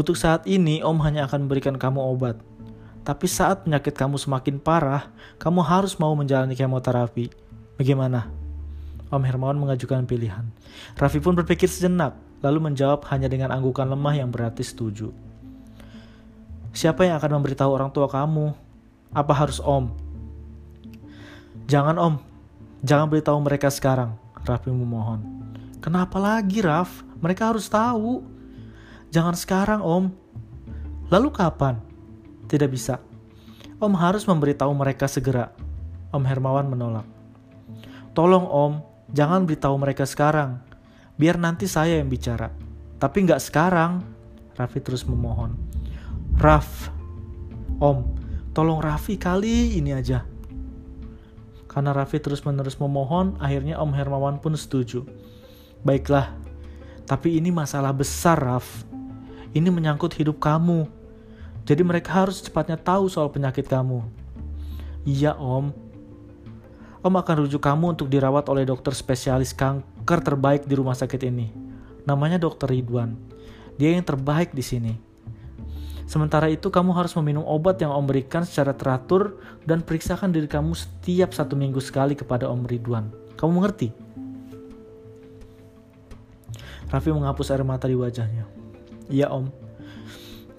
untuk 0.00 0.16
saat 0.16 0.48
ini 0.48 0.80
om 0.80 0.96
hanya 1.04 1.28
akan 1.28 1.44
memberikan 1.44 1.76
kamu 1.76 2.00
obat. 2.00 2.40
Tapi 3.04 3.28
saat 3.28 3.68
penyakit 3.68 3.92
kamu 3.92 4.16
semakin 4.16 4.56
parah, 4.56 5.12
kamu 5.36 5.60
harus 5.60 6.00
mau 6.00 6.16
menjalani 6.16 6.56
kemoterapi. 6.56 7.28
Bagaimana? 7.76 8.32
Om 9.12 9.20
Hermawan 9.20 9.60
mengajukan 9.60 10.08
pilihan. 10.08 10.48
Raffi 10.96 11.20
pun 11.20 11.36
berpikir 11.36 11.68
sejenak, 11.68 12.16
lalu 12.40 12.72
menjawab 12.72 13.04
hanya 13.12 13.28
dengan 13.28 13.52
anggukan 13.52 13.84
lemah 13.84 14.16
yang 14.16 14.32
berarti 14.32 14.64
setuju. 14.64 15.12
Siapa 16.72 17.04
yang 17.04 17.20
akan 17.20 17.40
memberitahu 17.40 17.68
orang 17.68 17.92
tua 17.92 18.08
kamu? 18.08 18.56
Apa 19.12 19.32
harus 19.36 19.60
om? 19.60 19.92
Jangan 21.68 22.00
om, 22.00 22.14
jangan 22.80 23.04
beritahu 23.10 23.36
mereka 23.42 23.68
sekarang, 23.68 24.16
Raffi 24.48 24.72
memohon. 24.72 25.20
Kenapa 25.84 26.16
lagi 26.16 26.64
Raf? 26.64 27.04
Mereka 27.20 27.52
harus 27.52 27.68
tahu. 27.68 28.39
Jangan 29.10 29.34
sekarang 29.34 29.80
om. 29.82 30.14
Lalu 31.10 31.28
kapan? 31.34 31.82
Tidak 32.46 32.70
bisa. 32.70 33.02
Om 33.82 33.94
harus 33.98 34.22
memberitahu 34.22 34.70
mereka 34.70 35.10
segera. 35.10 35.50
Om 36.14 36.22
Hermawan 36.22 36.70
menolak. 36.70 37.06
Tolong 38.14 38.46
om, 38.46 38.82
jangan 39.10 39.46
beritahu 39.46 39.74
mereka 39.78 40.06
sekarang. 40.06 40.62
Biar 41.18 41.38
nanti 41.38 41.66
saya 41.66 41.98
yang 41.98 42.06
bicara. 42.06 42.54
Tapi 43.02 43.26
nggak 43.26 43.42
sekarang. 43.42 44.02
Raffi 44.54 44.78
terus 44.78 45.02
memohon. 45.02 45.58
Raf, 46.38 46.88
Om, 47.80 47.98
tolong 48.52 48.80
Raffi 48.80 49.16
kali 49.16 49.80
ini 49.80 49.96
aja. 49.96 50.20
Karena 51.64 51.96
Raffi 51.96 52.20
terus-menerus 52.20 52.76
memohon, 52.76 53.40
akhirnya 53.40 53.80
Om 53.80 53.96
Hermawan 53.96 54.36
pun 54.36 54.52
setuju. 54.52 55.08
Baiklah, 55.80 56.28
tapi 57.08 57.40
ini 57.40 57.48
masalah 57.48 57.96
besar, 57.96 58.36
Raf. 58.36 58.84
Ini 59.50 59.66
menyangkut 59.66 60.14
hidup 60.14 60.38
kamu. 60.38 60.86
Jadi 61.66 61.82
mereka 61.82 62.22
harus 62.22 62.38
cepatnya 62.38 62.78
tahu 62.78 63.10
soal 63.10 63.30
penyakit 63.34 63.66
kamu. 63.66 64.02
Iya, 65.02 65.34
Om. 65.34 65.74
Om 67.00 67.14
akan 67.16 67.36
rujuk 67.46 67.64
kamu 67.64 67.96
untuk 67.96 68.12
dirawat 68.12 68.46
oleh 68.52 68.68
dokter 68.68 68.92
spesialis 68.92 69.56
kanker 69.56 70.20
terbaik 70.20 70.68
di 70.68 70.76
rumah 70.76 70.94
sakit 70.94 71.20
ini. 71.26 71.48
Namanya 72.04 72.36
Dokter 72.36 72.68
Ridwan. 72.68 73.16
Dia 73.80 73.96
yang 73.96 74.04
terbaik 74.04 74.52
di 74.52 74.60
sini. 74.60 74.92
Sementara 76.04 76.50
itu 76.50 76.68
kamu 76.68 76.92
harus 76.92 77.14
meminum 77.16 77.46
obat 77.46 77.78
yang 77.80 77.94
Om 77.94 78.04
berikan 78.04 78.44
secara 78.44 78.74
teratur 78.76 79.40
dan 79.64 79.80
periksakan 79.80 80.34
diri 80.34 80.50
kamu 80.50 80.74
setiap 80.76 81.32
satu 81.32 81.56
minggu 81.56 81.78
sekali 81.80 82.12
kepada 82.12 82.50
Om 82.50 82.66
Ridwan. 82.66 83.08
Kamu 83.38 83.50
mengerti? 83.56 83.88
Raffi 86.90 87.14
menghapus 87.14 87.54
air 87.54 87.62
mata 87.62 87.86
di 87.86 87.94
wajahnya. 87.94 88.59
Iya 89.10 89.26
Om. 89.28 89.50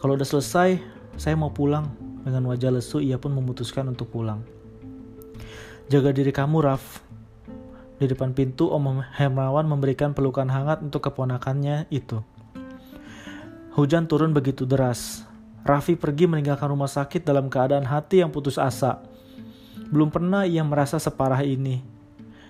Kalau 0.04 0.20
udah 0.20 0.28
selesai, 0.28 0.84
saya 1.16 1.36
mau 1.40 1.56
pulang. 1.56 1.88
Dengan 2.22 2.52
wajah 2.52 2.70
lesu, 2.70 3.00
ia 3.00 3.16
pun 3.16 3.32
memutuskan 3.34 3.88
untuk 3.88 4.12
pulang. 4.12 4.44
Jaga 5.88 6.12
diri 6.12 6.30
kamu, 6.36 6.60
Raf. 6.62 7.02
Di 7.98 8.12
depan 8.12 8.36
pintu, 8.36 8.68
Om 8.68 9.02
Hermawan 9.16 9.66
memberikan 9.66 10.12
pelukan 10.12 10.52
hangat 10.52 10.84
untuk 10.84 11.08
keponakannya 11.08 11.88
itu. 11.90 12.20
Hujan 13.72 14.12
turun 14.12 14.36
begitu 14.36 14.68
deras. 14.68 15.24
Raffi 15.64 15.96
pergi 15.96 16.28
meninggalkan 16.28 16.68
rumah 16.68 16.92
sakit 16.92 17.24
dalam 17.24 17.48
keadaan 17.48 17.88
hati 17.88 18.20
yang 18.20 18.34
putus 18.34 18.60
asa. 18.60 19.00
Belum 19.88 20.12
pernah 20.12 20.44
ia 20.44 20.60
merasa 20.66 21.00
separah 21.00 21.40
ini. 21.46 21.80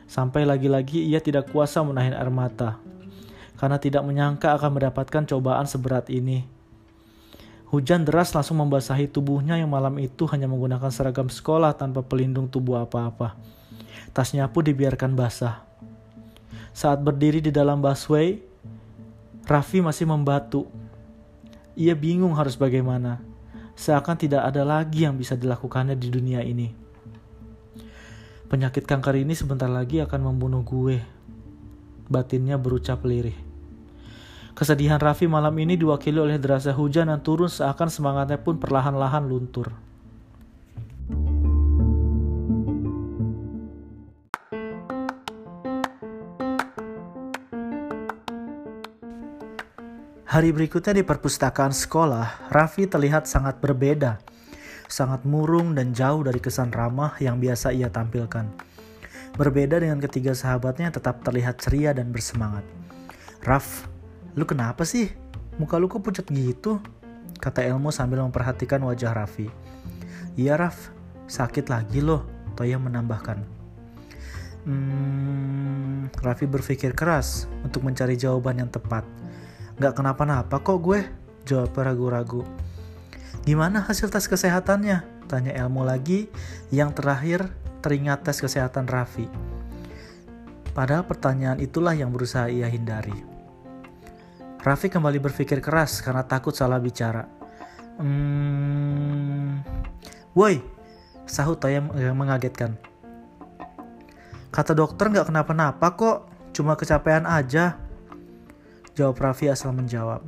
Sampai 0.09 0.49
lagi-lagi 0.49 1.05
ia 1.05 1.21
tidak 1.21 1.53
kuasa 1.53 1.85
menahan 1.85 2.17
air 2.17 2.31
mata. 2.33 2.81
Karena 3.61 3.77
tidak 3.77 4.01
menyangka 4.01 4.57
akan 4.57 4.81
mendapatkan 4.81 5.29
cobaan 5.29 5.69
seberat 5.69 6.09
ini. 6.09 6.41
Hujan 7.69 8.03
deras 8.03 8.33
langsung 8.33 8.57
membasahi 8.57 9.07
tubuhnya 9.07 9.55
yang 9.55 9.69
malam 9.69 9.95
itu 10.01 10.25
hanya 10.33 10.49
menggunakan 10.49 10.89
seragam 10.89 11.29
sekolah 11.29 11.77
tanpa 11.77 12.01
pelindung 12.01 12.49
tubuh 12.49 12.81
apa-apa. 12.81 13.37
Tasnya 14.11 14.49
pun 14.49 14.65
dibiarkan 14.65 15.15
basah. 15.15 15.63
Saat 16.75 16.99
berdiri 16.99 17.39
di 17.39 17.53
dalam 17.53 17.79
busway, 17.79 18.41
Raffi 19.47 19.79
masih 19.79 20.09
membatu. 20.09 20.67
Ia 21.77 21.95
bingung 21.95 22.35
harus 22.35 22.59
bagaimana. 22.59 23.23
Seakan 23.77 24.19
tidak 24.19 24.47
ada 24.47 24.67
lagi 24.67 25.07
yang 25.07 25.15
bisa 25.15 25.39
dilakukannya 25.39 25.95
di 25.95 26.07
dunia 26.11 26.43
ini. 26.43 26.71
Penyakit 28.51 28.83
kanker 28.83 29.15
ini 29.15 29.31
sebentar 29.31 29.71
lagi 29.71 30.03
akan 30.03 30.27
membunuh 30.27 30.63
gue. 30.63 30.99
Batinnya 32.11 32.59
berucap 32.59 33.07
lirih. 33.07 33.50
Kesedihan 34.51 34.99
Raffi 34.99 35.31
malam 35.31 35.55
ini 35.57 35.79
diwakili 35.79 36.19
oleh 36.19 36.35
derasnya 36.35 36.75
hujan 36.75 37.07
yang 37.07 37.23
turun 37.23 37.47
seakan 37.47 37.87
semangatnya 37.87 38.35
pun 38.35 38.59
perlahan-lahan 38.59 39.23
luntur. 39.25 39.71
Hari 50.31 50.55
berikutnya 50.55 50.95
di 50.95 51.03
perpustakaan 51.03 51.75
sekolah, 51.75 52.47
Raffi 52.55 52.87
terlihat 52.87 53.27
sangat 53.27 53.59
berbeda. 53.59 54.15
Sangat 54.87 55.27
murung 55.27 55.75
dan 55.75 55.91
jauh 55.91 56.23
dari 56.23 56.39
kesan 56.39 56.71
ramah 56.71 57.19
yang 57.19 57.35
biasa 57.35 57.75
ia 57.75 57.91
tampilkan. 57.91 58.47
Berbeda 59.35 59.83
dengan 59.83 59.99
ketiga 59.99 60.31
sahabatnya 60.31 60.91
tetap 60.91 61.19
terlihat 61.23 61.59
ceria 61.59 61.91
dan 61.91 62.15
bersemangat. 62.15 62.63
Raff 63.43 63.90
Lu 64.35 64.47
kenapa 64.47 64.87
sih? 64.87 65.11
Muka 65.59 65.75
lu 65.75 65.91
kok 65.91 65.99
pucat 65.99 66.27
gitu? 66.31 66.79
Kata 67.41 67.65
Elmo 67.65 67.91
sambil 67.91 68.23
memperhatikan 68.23 68.79
wajah 68.85 69.11
Raffi. 69.11 69.49
Iya 70.39 70.55
Raf, 70.55 70.93
sakit 71.27 71.67
lagi 71.67 71.99
loh, 71.99 72.23
Toya 72.55 72.79
menambahkan. 72.79 73.43
Hmm, 74.61 76.13
Raffi 76.21 76.45
berpikir 76.45 76.93
keras 76.93 77.49
untuk 77.65 77.83
mencari 77.83 78.15
jawaban 78.15 78.61
yang 78.61 78.71
tepat. 78.71 79.03
Gak 79.81 79.97
kenapa-napa 79.97 80.61
kok 80.61 80.79
gue, 80.79 81.01
jawab 81.49 81.73
ragu-ragu. 81.73 82.45
Gimana 83.41 83.81
hasil 83.81 84.13
tes 84.13 84.29
kesehatannya? 84.29 85.25
Tanya 85.25 85.51
Elmo 85.57 85.81
lagi 85.81 86.29
yang 86.69 86.93
terakhir 86.93 87.49
teringat 87.81 88.21
tes 88.21 88.37
kesehatan 88.37 88.85
Raffi. 88.85 89.25
Padahal 90.71 91.03
pertanyaan 91.09 91.57
itulah 91.57 91.97
yang 91.97 92.13
berusaha 92.13 92.47
ia 92.47 92.69
hindari. 92.69 93.30
Raffi 94.61 94.93
kembali 94.93 95.17
berpikir 95.17 95.57
keras 95.57 96.05
karena 96.05 96.21
takut 96.21 96.53
salah 96.53 96.77
bicara. 96.77 97.25
Hmm, 97.97 99.65
woi, 100.37 100.61
sahut 101.25 101.57
Toya 101.57 101.81
yang 101.97 102.13
mengagetkan. 102.13 102.77
Kata 104.53 104.77
dokter 104.77 105.09
nggak 105.09 105.33
kenapa-napa 105.33 105.97
kok, 105.97 106.17
cuma 106.53 106.77
kecapean 106.77 107.25
aja. 107.25 107.81
Jawab 108.93 109.17
Raffi 109.17 109.49
asal 109.49 109.73
menjawab. 109.73 110.21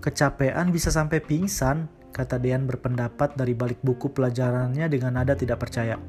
Kecapean 0.00 0.72
bisa 0.72 0.88
sampai 0.88 1.20
pingsan, 1.20 1.84
kata 2.16 2.40
Dean 2.40 2.64
berpendapat 2.64 3.36
dari 3.36 3.52
balik 3.52 3.84
buku 3.84 4.08
pelajarannya 4.08 4.88
dengan 4.88 5.20
nada 5.20 5.36
tidak 5.36 5.60
percaya. 5.60 6.00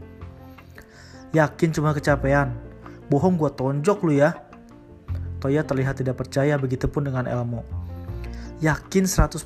Yakin 1.36 1.76
cuma 1.76 1.91
kecapean? 1.91 2.56
Bohong 3.12 3.36
gua 3.36 3.52
tonjok 3.52 4.08
lu 4.08 4.24
ya, 4.24 4.44
Toya 5.45 5.62
terlihat 5.62 6.01
tidak 6.01 6.17
percaya 6.17 6.58
begitupun 6.58 7.05
dengan 7.05 7.29
Elmo. 7.29 7.62
Yakin 8.65 9.05
100%, 9.05 9.45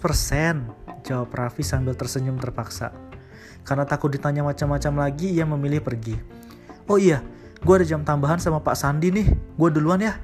jawab 1.03 1.27
Raffi 1.35 1.59
sambil 1.59 1.91
tersenyum 1.91 2.39
terpaksa. 2.39 2.95
Karena 3.67 3.83
takut 3.83 4.07
ditanya 4.07 4.47
macam-macam 4.47 5.03
lagi, 5.03 5.35
ia 5.35 5.43
memilih 5.43 5.83
pergi. 5.83 6.15
Oh 6.87 6.95
iya, 6.95 7.19
gue 7.59 7.73
ada 7.75 7.83
jam 7.83 8.07
tambahan 8.07 8.39
sama 8.39 8.63
Pak 8.63 8.79
Sandi 8.79 9.11
nih, 9.11 9.27
gue 9.59 9.69
duluan 9.75 9.99
ya. 9.99 10.15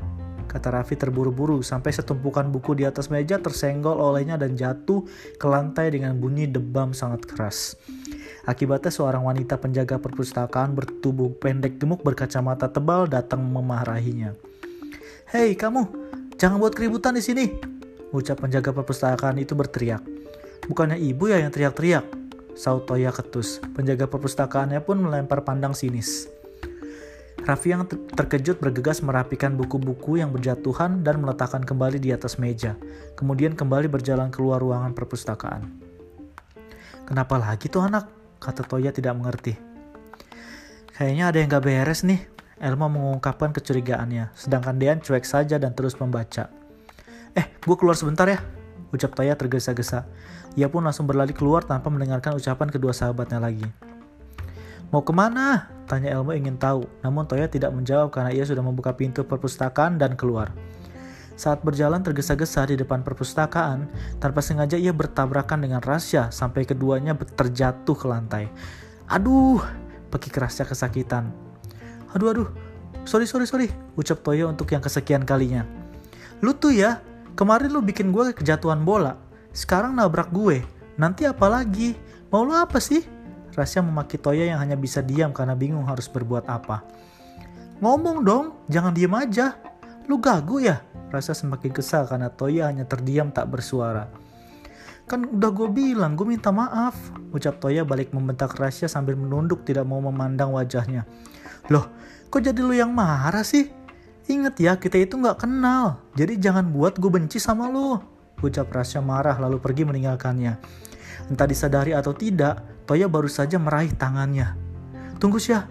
kata 0.47 0.71
Raffi 0.71 0.95
terburu-buru 0.95 1.59
sampai 1.59 1.91
setumpukan 1.91 2.47
buku 2.47 2.79
di 2.79 2.88
atas 2.88 3.11
meja 3.11 3.35
tersenggol 3.35 3.99
olehnya 3.99 4.39
dan 4.39 4.55
jatuh 4.55 5.03
ke 5.35 5.43
lantai 5.51 5.91
dengan 5.91 6.15
bunyi 6.15 6.47
debam 6.47 6.95
sangat 6.95 7.27
keras. 7.27 7.75
Akibatnya 8.47 8.88
seorang 8.88 9.27
wanita 9.27 9.59
penjaga 9.59 9.99
perpustakaan 9.99 10.71
bertubuh 10.71 11.35
pendek 11.35 11.83
gemuk 11.83 11.99
berkacamata 12.07 12.71
tebal 12.71 13.11
datang 13.11 13.43
memarahinya. 13.43 14.54
Hei 15.36 15.52
kamu, 15.52 15.84
jangan 16.39 16.63
buat 16.63 16.71
keributan 16.71 17.12
di 17.12 17.19
sini, 17.19 17.52
ucap 18.15 18.39
penjaga 18.39 18.71
perpustakaan 18.71 19.36
itu 19.36 19.52
berteriak. 19.52 20.00
Bukannya 20.63 20.95
ibu 20.95 21.28
ya 21.28 21.43
yang 21.43 21.52
teriak-teriak, 21.52 22.08
saut 22.56 22.88
Toya 22.88 23.12
ketus. 23.12 23.60
Penjaga 23.76 24.08
perpustakaannya 24.08 24.80
pun 24.80 25.04
melempar 25.04 25.43
pandang 25.43 25.76
sinis. 25.76 26.32
Raffi 27.43 27.76
yang 27.76 27.84
terkejut 28.15 28.63
bergegas 28.63 29.04
merapikan 29.04 29.60
buku-buku 29.60 30.24
yang 30.24 30.32
berjatuhan 30.32 31.04
dan 31.04 31.19
meletakkan 31.19 31.67
kembali 31.67 32.00
di 32.00 32.15
atas 32.15 32.39
meja. 32.39 32.80
Kemudian 33.19 33.60
kembali 33.60 33.91
berjalan 33.91 34.32
keluar 34.32 34.63
ruangan 34.63 34.95
perpustakaan. 34.95 35.67
Kenapa 37.12 37.36
lagi 37.36 37.67
tuh 37.67 37.84
anak? 37.84 38.08
Kata 38.39 38.63
Toya 38.63 38.95
tidak 38.95 39.19
mengerti. 39.19 39.52
Kayaknya 40.95 41.24
ada 41.28 41.38
yang 41.43 41.52
gak 41.52 41.65
beres 41.67 42.08
nih. 42.08 42.35
Elmo 42.55 42.87
mengungkapkan 42.87 43.51
kecurigaannya, 43.51 44.31
sedangkan 44.31 44.79
Dean 44.79 45.03
cuek 45.03 45.27
saja 45.27 45.59
dan 45.59 45.75
terus 45.75 45.99
membaca. 45.99 46.47
Eh, 47.35 47.45
gue 47.59 47.75
keluar 47.75 47.99
sebentar 47.99 48.23
ya, 48.31 48.39
ucap 48.95 49.11
Toya 49.11 49.35
tergesa-gesa. 49.35 50.07
Ia 50.55 50.71
pun 50.71 50.87
langsung 50.87 51.03
berlari 51.03 51.35
keluar 51.35 51.67
tanpa 51.67 51.91
mendengarkan 51.91 52.39
ucapan 52.39 52.71
kedua 52.71 52.95
sahabatnya 52.95 53.43
lagi. 53.43 53.67
Mau 54.87 55.03
ke 55.03 55.11
mana? 55.11 55.67
Tanya 55.83 56.15
Elmo 56.15 56.31
ingin 56.31 56.55
tahu, 56.55 56.87
namun 57.03 57.27
Toya 57.27 57.51
tidak 57.51 57.75
menjawab 57.75 58.15
karena 58.15 58.31
ia 58.31 58.47
sudah 58.47 58.63
membuka 58.63 58.95
pintu 58.95 59.27
perpustakaan 59.27 59.99
dan 59.99 60.15
keluar. 60.15 60.55
Saat 61.35 61.67
berjalan 61.67 61.99
tergesa-gesa 61.99 62.63
di 62.71 62.79
depan 62.79 63.03
perpustakaan, 63.03 63.91
tanpa 64.23 64.39
sengaja 64.39 64.79
ia 64.79 64.95
bertabrakan 64.95 65.67
dengan 65.67 65.83
Rasya 65.83 66.31
sampai 66.31 66.63
keduanya 66.63 67.11
terjatuh 67.19 67.91
ke 67.99 68.07
lantai. 68.07 68.47
Aduh, 69.11 69.59
pekik 70.07 70.39
Rasya 70.39 70.63
kesakitan. 70.63 71.44
Aduh, 72.15 72.32
aduh, 72.32 72.49
sorry, 73.04 73.28
sorry, 73.28 73.43
sorry, 73.43 73.67
ucap 73.99 74.23
Toya 74.23 74.47
untuk 74.47 74.71
yang 74.71 74.80
kesekian 74.80 75.28
kalinya. 75.28 75.67
Lu 76.39 76.56
tuh 76.56 76.71
ya, 76.71 77.04
kemarin 77.36 77.67
lu 77.67 77.84
bikin 77.84 78.15
gue 78.15 78.32
kejatuhan 78.32 78.88
bola, 78.88 79.19
sekarang 79.51 79.99
nabrak 79.99 80.32
gue, 80.32 80.63
nanti 80.95 81.28
apa 81.28 81.51
lagi? 81.51 81.91
Mau 82.32 82.47
lu 82.47 82.56
apa 82.56 82.80
sih? 82.80 83.04
Rasya 83.51 83.84
memaki 83.84 84.15
Toya 84.15 84.47
yang 84.47 84.60
hanya 84.63 84.80
bisa 84.80 85.04
diam 85.04 85.36
karena 85.36 85.60
bingung 85.60 85.84
harus 85.88 86.08
berbuat 86.08 86.47
apa. 86.47 86.84
Ngomong 87.84 88.23
dong, 88.23 88.45
jangan 88.71 88.95
diam 88.95 89.12
aja. 89.15 89.56
Lu 90.08 90.19
gagu 90.19 90.63
ya? 90.63 90.80
Rasya 91.12 91.36
semakin 91.36 91.71
kesal 91.71 92.08
karena 92.08 92.32
Toya 92.32 92.71
hanya 92.71 92.84
terdiam 92.84 93.32
tak 93.32 93.51
bersuara. 93.51 94.08
Kan 95.08 95.28
udah 95.28 95.51
gue 95.51 95.67
bilang, 95.71 96.15
gue 96.19 96.28
minta 96.28 96.51
maaf. 96.51 96.95
Ucap 97.32 97.60
Toya 97.60 97.84
balik 97.84 98.12
membentak 98.12 98.56
Rasya 98.56 98.88
sambil 98.88 99.15
menunduk 99.15 99.67
tidak 99.67 99.84
mau 99.84 99.99
memandang 99.99 100.51
wajahnya. 100.56 101.08
Loh, 101.73 101.89
kok 102.30 102.41
jadi 102.45 102.62
lu 102.62 102.73
yang 102.73 102.93
marah 102.93 103.41
sih? 103.41 103.71
Ingat 104.25 104.56
ya, 104.58 104.73
kita 104.78 104.97
itu 105.01 105.17
gak 105.21 105.45
kenal. 105.45 106.01
Jadi 106.17 106.41
jangan 106.41 106.69
buat 106.69 106.97
gue 106.97 107.10
benci 107.10 107.38
sama 107.38 107.69
lu. 107.69 107.97
Ucap 108.41 108.69
Rasya 108.69 109.01
marah 109.01 109.38
lalu 109.38 109.62
pergi 109.62 109.86
meninggalkannya. 109.86 110.54
Entah 111.30 111.47
disadari 111.49 111.93
atau 111.93 112.13
tidak, 112.13 112.62
Toya 112.86 113.10
baru 113.10 113.25
saja 113.25 113.58
meraih 113.58 113.89
tangannya. 113.93 114.54
Tunggu 115.17 115.41
Syah. 115.41 115.65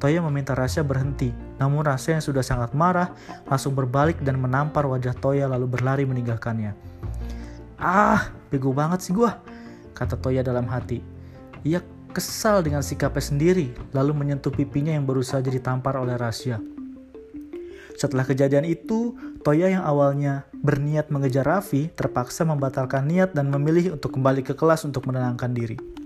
Toya 0.00 0.24
meminta 0.24 0.56
Rasya 0.56 0.80
berhenti, 0.80 1.28
namun 1.60 1.84
Rasya 1.84 2.18
yang 2.18 2.24
sudah 2.24 2.40
sangat 2.40 2.72
marah 2.72 3.12
langsung 3.44 3.76
berbalik 3.76 4.16
dan 4.24 4.40
menampar 4.40 4.88
wajah 4.88 5.12
Toya 5.12 5.44
lalu 5.44 5.68
berlari 5.68 6.08
meninggalkannya. 6.08 6.72
Ah, 7.76 8.32
bego 8.48 8.72
banget 8.72 9.04
sih 9.04 9.12
gua, 9.12 9.44
kata 9.92 10.16
Toya 10.16 10.40
dalam 10.40 10.64
hati. 10.72 11.04
Ia 11.68 11.84
kesal 12.10 12.60
dengan 12.60 12.82
sikapnya 12.82 13.22
sendiri, 13.22 13.70
lalu 13.94 14.12
menyentuh 14.12 14.50
pipinya 14.50 14.90
yang 14.90 15.06
baru 15.06 15.22
saja 15.22 15.48
ditampar 15.48 15.96
oleh 15.96 16.18
Rasya. 16.18 16.58
Setelah 18.00 18.24
kejadian 18.24 18.64
itu, 18.64 19.12
Toya 19.44 19.72
yang 19.72 19.84
awalnya 19.84 20.48
berniat 20.56 21.12
mengejar 21.12 21.44
Raffi 21.44 21.92
terpaksa 21.92 22.48
membatalkan 22.48 23.04
niat 23.08 23.36
dan 23.36 23.52
memilih 23.52 24.00
untuk 24.00 24.16
kembali 24.16 24.40
ke 24.40 24.56
kelas 24.56 24.88
untuk 24.88 25.04
menenangkan 25.04 25.52
diri. 25.52 25.99